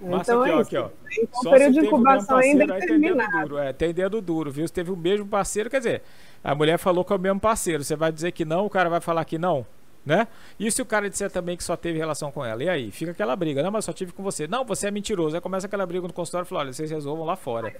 Então 0.00 0.42
aqui, 0.42 0.50
é 0.50 0.54
ó, 0.54 0.60
aqui, 0.60 0.76
ó. 0.76 0.88
Então, 1.16 1.42
Só 1.42 1.50
período 1.50 1.72
de 1.74 1.86
incubação 1.86 2.38
ainda 2.38 2.64
é 2.64 2.80
tem 2.80 3.00
dedo 3.00 3.22
duro. 3.30 3.58
É, 3.58 3.72
tem 3.72 3.94
dedo 3.94 4.20
duro, 4.20 4.50
viu? 4.50 4.66
Se 4.66 4.72
teve 4.72 4.90
o 4.90 4.96
mesmo 4.96 5.26
parceiro, 5.26 5.70
quer 5.70 5.78
dizer, 5.78 6.02
a 6.42 6.54
mulher 6.54 6.78
falou 6.78 7.04
que 7.04 7.12
é 7.12 7.16
o 7.16 7.20
mesmo 7.20 7.38
parceiro. 7.38 7.84
Você 7.84 7.94
vai 7.94 8.10
dizer 8.10 8.32
que 8.32 8.44
não, 8.44 8.66
o 8.66 8.70
cara 8.70 8.88
vai 8.90 9.00
falar 9.00 9.24
que 9.24 9.38
não? 9.38 9.64
Né? 10.04 10.26
E 10.58 10.70
se 10.70 10.82
o 10.82 10.84
cara 10.84 11.08
disser 11.08 11.30
também 11.30 11.56
que 11.56 11.62
só 11.62 11.76
teve 11.76 11.98
relação 11.98 12.30
com 12.32 12.44
ela? 12.44 12.62
E 12.62 12.68
aí? 12.68 12.90
Fica 12.90 13.12
aquela 13.12 13.34
briga. 13.36 13.62
Não, 13.62 13.70
mas 13.70 13.84
só 13.84 13.92
tive 13.92 14.12
com 14.12 14.22
você. 14.22 14.46
Não, 14.48 14.64
você 14.64 14.88
é 14.88 14.90
mentiroso. 14.90 15.36
Aí 15.36 15.40
começa 15.40 15.66
aquela 15.66 15.86
briga 15.86 16.06
no 16.06 16.12
consultório 16.12 16.44
e 16.44 16.48
fala: 16.48 16.62
olha, 16.62 16.72
vocês 16.72 16.90
resolvam 16.90 17.24
lá 17.24 17.36
fora. 17.36 17.72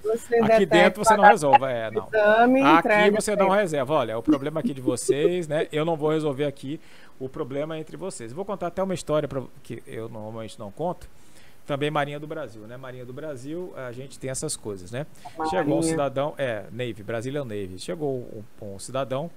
Aqui 0.45 0.67
dentro 0.67 1.05
você 1.05 1.17
não 1.17 1.25
resolve. 1.25 1.65
É, 1.65 1.91
não. 1.91 2.09
Aqui 2.77 3.11
você 3.11 3.35
não 3.35 3.49
reserva. 3.49 3.95
Olha, 3.95 4.19
o 4.19 4.23
problema 4.23 4.61
aqui 4.61 4.73
de 4.73 4.81
vocês, 4.81 5.49
né? 5.49 5.67
Eu 5.73 5.85
não 5.85 5.97
vou 5.97 6.11
resolver 6.11 6.45
aqui. 6.45 6.81
O 7.19 7.29
problema 7.29 7.77
é 7.77 7.81
entre 7.81 7.97
vocês. 7.97 8.33
Vou 8.33 8.45
contar 8.45 8.69
até 8.69 8.83
uma 8.83 8.95
história 8.95 9.29
pra, 9.29 9.43
que 9.63 9.83
eu 9.87 10.09
normalmente 10.09 10.59
não 10.59 10.71
conto. 10.71 11.09
Também 11.65 11.91
Marinha 11.91 12.19
do 12.19 12.27
Brasil, 12.27 12.63
né? 12.63 12.77
Marinha 12.77 13.05
do 13.05 13.13
Brasil, 13.13 13.73
a 13.77 13.93
gente 13.93 14.19
tem 14.19 14.29
essas 14.31 14.57
coisas, 14.57 14.91
né? 14.91 15.07
Chegou 15.49 15.79
um 15.79 15.83
cidadão, 15.83 16.35
é, 16.37 16.65
Navy, 16.73 17.05
Brazilian 17.05 17.45
Navy. 17.45 17.79
Chegou 17.79 18.29
um, 18.61 18.75
um 18.75 18.79
cidadão 18.81 19.31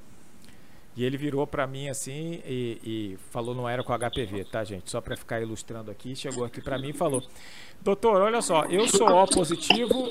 e 0.96 1.04
ele 1.04 1.18
virou 1.18 1.46
para 1.46 1.68
mim 1.68 1.90
assim 1.90 2.42
e, 2.46 2.80
e, 2.84 3.18
falou, 3.30 3.54
não 3.54 3.68
era 3.68 3.84
com 3.84 3.94
HPV, 3.94 4.46
tá, 4.46 4.64
gente? 4.64 4.90
Só 4.90 5.02
para 5.02 5.18
ficar 5.18 5.42
ilustrando 5.42 5.92
aqui, 5.92 6.16
chegou 6.16 6.46
aqui 6.46 6.62
para 6.62 6.78
mim 6.78 6.90
e 6.90 6.94
falou: 6.94 7.22
Doutor, 7.82 8.22
olha 8.22 8.42
só, 8.42 8.64
eu 8.66 8.88
sou 8.88 9.10
O 9.10 9.28
positivo, 9.28 10.08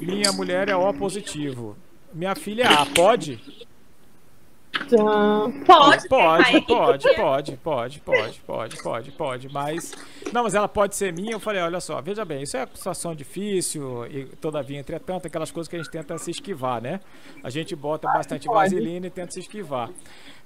minha 0.00 0.32
mulher 0.32 0.68
é 0.68 0.76
O 0.76 0.92
positivo. 0.94 1.76
Minha 2.12 2.34
filha 2.34 2.62
é 2.62 2.66
A, 2.66 2.86
pode? 2.86 3.40
Pode, 5.66 6.08
pode, 6.08 6.60
pode, 6.62 7.16
pode, 7.16 7.56
pode, 7.56 8.00
pode, 8.00 8.40
pode, 8.40 8.82
pode, 8.82 9.12
pode, 9.12 9.48
mas 9.52 9.92
não, 10.32 10.42
mas 10.42 10.54
ela 10.54 10.68
pode 10.68 10.96
ser 10.96 11.12
minha. 11.12 11.32
Eu 11.32 11.40
falei, 11.40 11.62
olha 11.62 11.80
só, 11.80 12.00
veja 12.00 12.24
bem, 12.24 12.42
isso 12.42 12.56
é 12.56 12.66
situação 12.66 13.14
difícil 13.14 14.06
e 14.06 14.24
todavia, 14.36 14.78
entretanto, 14.78 15.26
aquelas 15.26 15.50
coisas 15.50 15.68
que 15.68 15.76
a 15.76 15.78
gente 15.78 15.90
tenta 15.90 16.16
se 16.18 16.30
esquivar, 16.30 16.82
né? 16.82 17.00
A 17.42 17.50
gente 17.50 17.74
bota 17.74 18.08
bastante 18.08 18.46
vaselina 18.46 19.06
e 19.06 19.10
tenta 19.10 19.32
se 19.32 19.40
esquivar. 19.40 19.90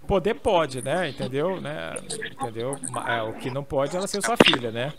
Poder 0.06 0.34
pode, 0.34 0.82
né? 0.82 1.08
Entendeu? 1.08 1.60
Né? 1.60 1.94
Entendeu? 2.32 2.78
É, 3.06 3.22
o 3.22 3.34
que 3.34 3.50
não 3.50 3.64
pode 3.64 3.94
é 3.94 3.98
ela 3.98 4.06
ser 4.06 4.22
sua 4.22 4.36
filha, 4.36 4.70
né? 4.70 4.92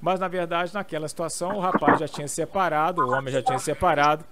Mas 0.00 0.20
na 0.20 0.28
verdade, 0.28 0.72
naquela 0.74 1.08
situação, 1.08 1.56
o 1.56 1.60
rapaz 1.60 1.98
já 1.98 2.06
tinha 2.06 2.28
se 2.28 2.34
separado, 2.34 3.02
o 3.02 3.10
homem 3.12 3.32
já 3.32 3.42
tinha 3.42 3.58
se 3.58 3.64
separado. 3.64 4.24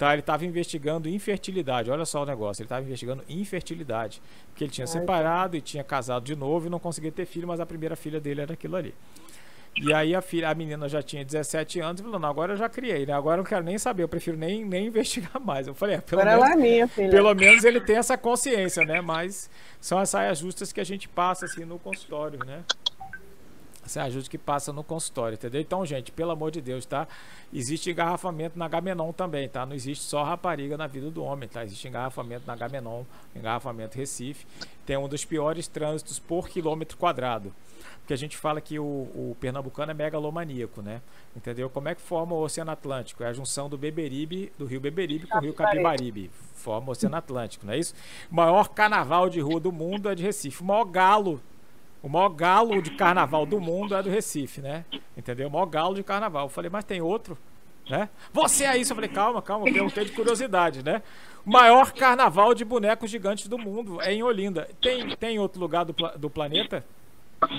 Tá, 0.00 0.14
ele 0.14 0.20
estava 0.20 0.46
investigando 0.46 1.10
infertilidade. 1.10 1.90
Olha 1.90 2.06
só 2.06 2.22
o 2.22 2.24
negócio, 2.24 2.62
ele 2.62 2.64
estava 2.64 2.80
investigando 2.80 3.22
infertilidade. 3.28 4.22
Porque 4.46 4.64
ele 4.64 4.70
tinha 4.70 4.86
separado 4.86 5.58
e 5.58 5.60
tinha 5.60 5.84
casado 5.84 6.24
de 6.24 6.34
novo 6.34 6.68
e 6.68 6.70
não 6.70 6.78
conseguia 6.78 7.12
ter 7.12 7.26
filho, 7.26 7.46
mas 7.46 7.60
a 7.60 7.66
primeira 7.66 7.94
filha 7.94 8.18
dele 8.18 8.40
era 8.40 8.54
aquilo 8.54 8.76
ali. 8.76 8.94
E 9.76 9.92
aí 9.92 10.14
a, 10.14 10.22
filha, 10.22 10.48
a 10.48 10.54
menina 10.54 10.88
já 10.88 11.02
tinha 11.02 11.22
17 11.22 11.80
anos 11.80 12.00
e 12.00 12.04
falou, 12.04 12.18
não, 12.18 12.30
agora 12.30 12.54
eu 12.54 12.56
já 12.56 12.66
criei, 12.66 13.04
né? 13.04 13.12
Agora 13.12 13.34
eu 13.34 13.42
não 13.42 13.44
quero 13.44 13.62
nem 13.62 13.76
saber, 13.76 14.02
eu 14.02 14.08
prefiro 14.08 14.38
nem, 14.38 14.64
nem 14.64 14.86
investigar 14.88 15.38
mais. 15.38 15.66
Eu 15.66 15.74
falei, 15.74 15.96
é, 15.96 16.00
pelo, 16.00 16.22
agora 16.22 16.56
menos, 16.56 16.56
é 16.56 16.56
minha, 16.56 16.88
filha. 16.88 17.10
pelo 17.10 17.34
menos 17.34 17.62
ele 17.62 17.78
tem 17.78 17.96
essa 17.96 18.16
consciência, 18.16 18.82
né? 18.86 19.02
Mas 19.02 19.50
são 19.82 19.98
as 19.98 20.08
saias 20.08 20.38
justas 20.38 20.72
que 20.72 20.80
a 20.80 20.84
gente 20.84 21.10
passa 21.10 21.44
assim 21.44 21.66
no 21.66 21.78
consultório, 21.78 22.38
né? 22.46 22.64
Essa 23.98 24.18
é 24.18 24.22
que 24.22 24.38
passa 24.38 24.72
no 24.72 24.84
consultório, 24.84 25.34
entendeu? 25.34 25.60
Então, 25.60 25.84
gente, 25.84 26.12
pelo 26.12 26.30
amor 26.30 26.50
de 26.50 26.60
Deus, 26.60 26.86
tá? 26.86 27.08
Existe 27.52 27.90
engarrafamento 27.90 28.58
na 28.58 28.68
Gamenon 28.68 29.12
também, 29.12 29.48
tá? 29.48 29.66
Não 29.66 29.74
existe 29.74 30.04
só 30.04 30.22
rapariga 30.22 30.76
na 30.76 30.86
vida 30.86 31.10
do 31.10 31.24
homem, 31.24 31.48
tá? 31.48 31.64
Existe 31.64 31.88
engarrafamento 31.88 32.46
na 32.46 32.54
Gamenon, 32.54 33.02
engarrafamento 33.34 33.96
Recife. 33.96 34.46
Tem 34.86 34.96
um 34.96 35.08
dos 35.08 35.24
piores 35.24 35.66
trânsitos 35.66 36.18
por 36.20 36.48
quilômetro 36.48 36.96
quadrado. 36.96 37.52
Porque 38.00 38.14
a 38.14 38.16
gente 38.16 38.36
fala 38.36 38.60
que 38.60 38.78
o, 38.78 38.84
o 38.84 39.36
pernambucano 39.40 39.90
é 39.90 39.94
megalomaníaco, 39.94 40.82
né? 40.82 41.00
Entendeu? 41.34 41.68
Como 41.70 41.88
é 41.88 41.94
que 41.94 42.00
forma 42.00 42.34
o 42.34 42.42
Oceano 42.42 42.70
Atlântico? 42.70 43.22
É 43.22 43.28
a 43.28 43.32
junção 43.32 43.68
do 43.68 43.78
Beberibe, 43.78 44.52
do 44.58 44.66
rio 44.66 44.80
Beberibe 44.80 45.26
com 45.26 45.38
o 45.38 45.40
rio 45.40 45.54
Capibaribe. 45.54 46.30
Forma 46.54 46.88
o 46.88 46.90
Oceano 46.90 47.16
Atlântico, 47.16 47.66
não 47.66 47.72
é 47.72 47.78
isso? 47.78 47.94
O 48.30 48.34
maior 48.34 48.68
carnaval 48.68 49.28
de 49.28 49.40
rua 49.40 49.60
do 49.60 49.72
mundo 49.72 50.08
é 50.08 50.14
de 50.14 50.22
Recife. 50.22 50.62
O 50.62 50.66
maior 50.66 50.84
galo 50.84 51.40
o 52.02 52.08
maior 52.08 52.30
galo 52.30 52.80
de 52.80 52.90
carnaval 52.92 53.44
do 53.44 53.60
mundo 53.60 53.94
é 53.94 54.02
do 54.02 54.08
Recife, 54.10 54.60
né? 54.60 54.84
Entendeu? 55.16 55.48
O 55.48 55.50
maior 55.50 55.66
galo 55.66 55.94
de 55.94 56.02
carnaval. 56.02 56.46
Eu 56.46 56.48
falei, 56.48 56.70
mas 56.70 56.84
tem 56.84 57.00
outro, 57.00 57.36
né? 57.88 58.08
Você 58.32 58.64
é 58.64 58.76
isso? 58.76 58.92
Eu 58.92 58.96
falei, 58.96 59.10
calma, 59.10 59.42
calma, 59.42 59.68
eu 59.68 59.72
perguntei 59.72 60.04
de 60.04 60.12
curiosidade, 60.12 60.82
né? 60.82 61.02
O 61.44 61.50
maior 61.50 61.92
carnaval 61.92 62.54
de 62.54 62.64
bonecos 62.64 63.10
gigantes 63.10 63.48
do 63.48 63.58
mundo 63.58 64.00
é 64.00 64.12
em 64.12 64.22
Olinda. 64.22 64.68
Tem, 64.80 65.14
tem 65.16 65.38
outro 65.38 65.60
lugar 65.60 65.84
do, 65.84 65.94
do 66.16 66.30
planeta? 66.30 66.84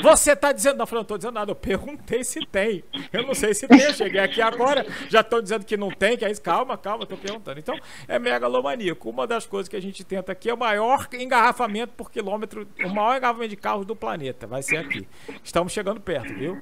Você 0.02 0.36
tá 0.36 0.52
dizendo. 0.52 0.78
Não, 0.78 0.86
eu 0.90 0.96
não 0.96 1.04
tô 1.04 1.18
dizendo 1.18 1.34
nada. 1.34 1.52
Eu 1.52 1.56
perguntei 1.56 2.24
se 2.24 2.46
tem. 2.46 2.84
Eu 3.12 3.26
não 3.26 3.34
sei 3.34 3.54
se 3.54 3.68
tem. 3.68 3.82
Eu 3.82 3.94
cheguei 3.94 4.20
aqui 4.20 4.42
agora, 4.42 4.86
já 5.10 5.22
estão 5.22 5.42
dizendo 5.42 5.66
que 5.66 5.76
não 5.76 5.90
tem, 5.90 6.18
que 6.18 6.24
é 6.24 6.30
isso. 6.32 6.42
Calma, 6.42 6.78
calma, 6.78 7.06
tô 7.06 7.18
perguntando. 7.18 7.60
Então, 7.60 7.78
é 8.08 8.20
megalomaníaco. 8.20 9.10
Uma 9.10 9.26
das 9.26 9.46
coisas 9.46 9.68
que 9.68 9.76
a 9.76 9.82
gente 9.82 10.04
tenta 10.04 10.32
aqui 10.32 10.50
é 10.50 10.54
o 10.54 10.58
maior 10.58 11.08
engarrafamento 11.14 11.94
por 11.94 12.12
quilômetro, 12.12 12.68
o 12.84 12.90
maior 12.90 13.18
engarrafamento 13.18 13.50
de 13.50 13.56
carros 13.56 13.86
do 13.86 13.96
planeta. 13.96 14.46
Vai 14.46 14.62
ser 14.62 14.78
aqui. 14.78 15.08
Estamos 15.44 15.74
chegando 15.74 16.00
perto, 16.00 16.34
viu? 16.34 16.60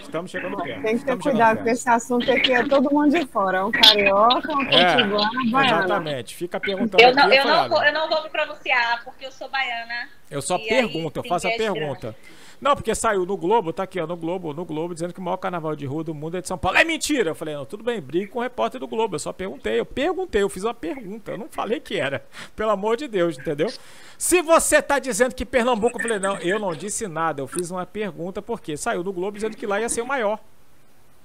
Estamos 0.00 0.30
chegando 0.30 0.56
perto. 0.62 0.82
Tem 0.82 0.98
que 0.98 1.04
ter 1.04 1.18
cuidado, 1.18 1.56
porque 1.56 1.70
esse 1.70 1.88
assunto 1.88 2.30
aqui 2.30 2.52
é 2.52 2.66
todo 2.66 2.92
mundo 2.92 3.10
de 3.10 3.26
fora. 3.26 3.58
É 3.58 3.64
um 3.64 3.70
carioca, 3.70 4.52
um 4.52 4.62
é, 4.62 5.04
um 5.04 5.50
baiano. 5.50 5.84
Exatamente. 5.84 6.34
Fica 6.36 6.60
perguntando. 6.60 7.02
Eu 7.02 7.14
não, 7.14 7.24
aqui, 7.24 7.36
eu, 7.36 7.42
eu, 7.42 7.48
não 7.48 7.68
vou, 7.68 7.84
eu 7.84 7.92
não 7.92 8.08
vou 8.08 8.22
me 8.22 8.28
pronunciar, 8.28 9.02
porque 9.04 9.24
eu 9.24 9.32
sou 9.32 9.48
baiana. 9.48 10.08
Eu 10.30 10.42
só 10.42 10.58
pergunto, 10.58 11.20
eu 11.20 11.24
faço 11.24 11.48
a 11.48 11.50
pergunta. 11.52 12.00
Grande. 12.00 12.40
Não, 12.60 12.76
porque 12.76 12.94
saiu 12.94 13.24
no 13.24 13.36
Globo, 13.36 13.72
tá 13.72 13.84
aqui, 13.84 13.98
ó, 13.98 14.06
no 14.06 14.16
Globo, 14.16 14.52
no 14.52 14.64
Globo, 14.64 14.92
dizendo 14.92 15.14
que 15.14 15.20
o 15.20 15.22
maior 15.22 15.38
carnaval 15.38 15.74
de 15.74 15.86
rua 15.86 16.04
do 16.04 16.14
mundo 16.14 16.36
é 16.36 16.42
de 16.42 16.48
São 16.48 16.58
Paulo. 16.58 16.76
É 16.76 16.84
mentira! 16.84 17.30
Eu 17.30 17.34
falei, 17.34 17.54
não, 17.54 17.64
tudo 17.64 17.82
bem, 17.82 18.00
brigue 18.00 18.26
com 18.26 18.38
o 18.38 18.42
repórter 18.42 18.78
do 18.78 18.86
Globo. 18.86 19.14
Eu 19.14 19.18
só 19.18 19.32
perguntei, 19.32 19.80
eu 19.80 19.86
perguntei, 19.86 20.42
eu 20.42 20.48
fiz 20.48 20.64
uma 20.64 20.74
pergunta, 20.74 21.32
eu 21.32 21.38
não 21.38 21.48
falei 21.48 21.80
que 21.80 21.98
era. 21.98 22.24
Pelo 22.54 22.70
amor 22.70 22.98
de 22.98 23.08
Deus, 23.08 23.38
entendeu? 23.38 23.72
Se 24.18 24.42
você 24.42 24.82
tá 24.82 24.98
dizendo 24.98 25.34
que 25.34 25.46
Pernambuco, 25.46 25.98
eu 25.98 26.02
falei, 26.02 26.18
não, 26.18 26.36
eu 26.38 26.58
não 26.58 26.74
disse 26.74 27.08
nada, 27.08 27.40
eu 27.40 27.46
fiz 27.46 27.70
uma 27.70 27.86
pergunta, 27.86 28.42
porque 28.42 28.76
saiu 28.76 29.02
no 29.02 29.12
Globo 29.12 29.36
dizendo 29.38 29.56
que 29.56 29.66
lá 29.66 29.80
ia 29.80 29.88
ser 29.88 30.02
o 30.02 30.06
maior. 30.06 30.38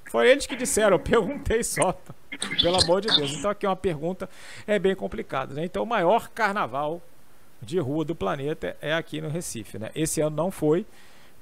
Foi 0.10 0.30
eles 0.30 0.46
que 0.46 0.56
disseram, 0.56 0.94
eu 0.96 1.00
perguntei 1.00 1.64
só. 1.64 1.98
Pelo 2.62 2.82
amor 2.82 3.02
de 3.02 3.08
Deus. 3.16 3.34
Então 3.34 3.52
aqui 3.52 3.66
é 3.66 3.70
uma 3.70 3.76
pergunta 3.76 4.30
é 4.66 4.80
bem 4.80 4.96
complicada, 4.96 5.54
né? 5.54 5.66
Então 5.66 5.84
o 5.84 5.86
maior 5.86 6.30
carnaval 6.30 7.02
de 7.62 7.80
rua 7.80 8.06
do 8.06 8.16
planeta 8.16 8.78
é 8.82 8.94
aqui 8.94 9.20
no 9.20 9.30
Recife, 9.30 9.80
né? 9.80 9.92
Esse 9.96 10.22
ano 10.22 10.36
não 10.36 10.52
foi, 10.52 10.86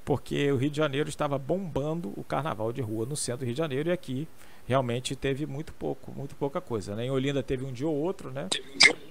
porque 0.04 0.52
o 0.52 0.56
Rio 0.56 0.70
de 0.70 0.76
Janeiro 0.76 1.08
estava 1.08 1.38
bombando 1.38 2.12
o 2.16 2.22
carnaval 2.22 2.72
de 2.72 2.82
rua 2.82 3.06
no 3.06 3.16
centro 3.16 3.40
do 3.40 3.46
Rio 3.46 3.54
de 3.54 3.58
Janeiro 3.58 3.88
e 3.88 3.92
aqui 3.92 4.28
realmente 4.66 5.14
teve 5.14 5.46
muito 5.46 5.72
pouco, 5.72 6.12
muito 6.12 6.34
pouca 6.34 6.60
coisa. 6.60 6.94
Né? 6.94 7.06
Em 7.06 7.10
Olinda 7.10 7.42
teve 7.42 7.64
um 7.64 7.72
dia 7.72 7.86
ou 7.86 7.94
outro, 7.94 8.30
né? 8.30 8.48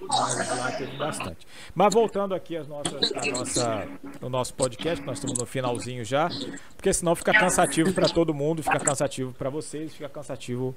Mas 0.06 0.58
lá 0.58 0.72
teve 0.72 0.96
bastante. 0.96 1.46
Mas 1.74 1.94
voltando 1.94 2.34
aqui 2.34 2.56
às 2.56 2.66
nossas, 2.66 3.12
a 3.12 3.26
nossa, 3.26 3.88
o 4.20 4.28
nosso 4.28 4.54
podcast, 4.54 5.04
nós 5.04 5.18
estamos 5.18 5.38
no 5.38 5.46
finalzinho 5.46 6.04
já, 6.04 6.28
porque 6.76 6.92
senão 6.92 7.14
fica 7.14 7.32
cansativo 7.32 7.92
para 7.92 8.08
todo 8.08 8.34
mundo, 8.34 8.62
fica 8.62 8.80
cansativo 8.80 9.32
para 9.32 9.48
vocês, 9.48 9.92
fica 9.94 10.08
cansativo 10.08 10.74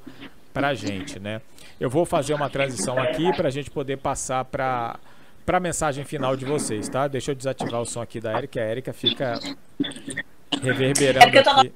para 0.54 0.70
a 0.70 0.74
gente, 0.74 1.20
né? 1.20 1.42
Eu 1.80 1.90
vou 1.90 2.06
fazer 2.06 2.34
uma 2.34 2.50
transição 2.50 2.98
aqui 2.98 3.32
para 3.36 3.48
a 3.48 3.52
gente 3.52 3.70
poder 3.70 3.98
passar 3.98 4.46
para 4.46 5.00
para 5.48 5.60
a 5.60 5.62
mensagem 5.62 6.04
final 6.04 6.36
de 6.36 6.44
vocês, 6.44 6.90
tá? 6.90 7.08
Deixa 7.08 7.32
eu 7.32 7.36
desativar 7.36 7.82
o 7.82 7.86
som 7.86 8.02
aqui 8.02 8.20
da 8.20 8.38
Erika. 8.38 8.60
A 8.60 8.66
Erika 8.66 8.92
fica 8.92 9.40
reverberando 10.62 11.40
aqui. 11.40 11.74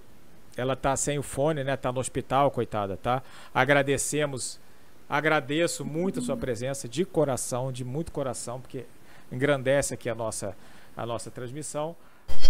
Ela 0.57 0.75
tá 0.75 0.93
sem 0.97 1.17
o 1.17 1.23
fone, 1.23 1.63
né? 1.63 1.77
Tá 1.77 1.89
no 1.89 2.01
hospital, 2.01 2.51
coitada, 2.51 2.97
tá? 2.97 3.23
Agradecemos, 3.53 4.59
agradeço 5.07 5.85
muito 5.85 6.19
a 6.19 6.21
sua 6.21 6.35
presença 6.35 6.89
de 6.89 7.05
coração, 7.05 7.71
de 7.71 7.85
muito 7.85 8.11
coração, 8.11 8.59
porque 8.59 8.83
engrandece 9.31 9.93
aqui 9.93 10.09
a 10.09 10.15
nossa 10.15 10.53
a 10.97 11.05
nossa 11.05 11.31
transmissão. 11.31 11.95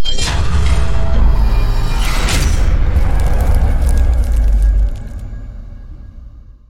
Aí... 0.09 0.60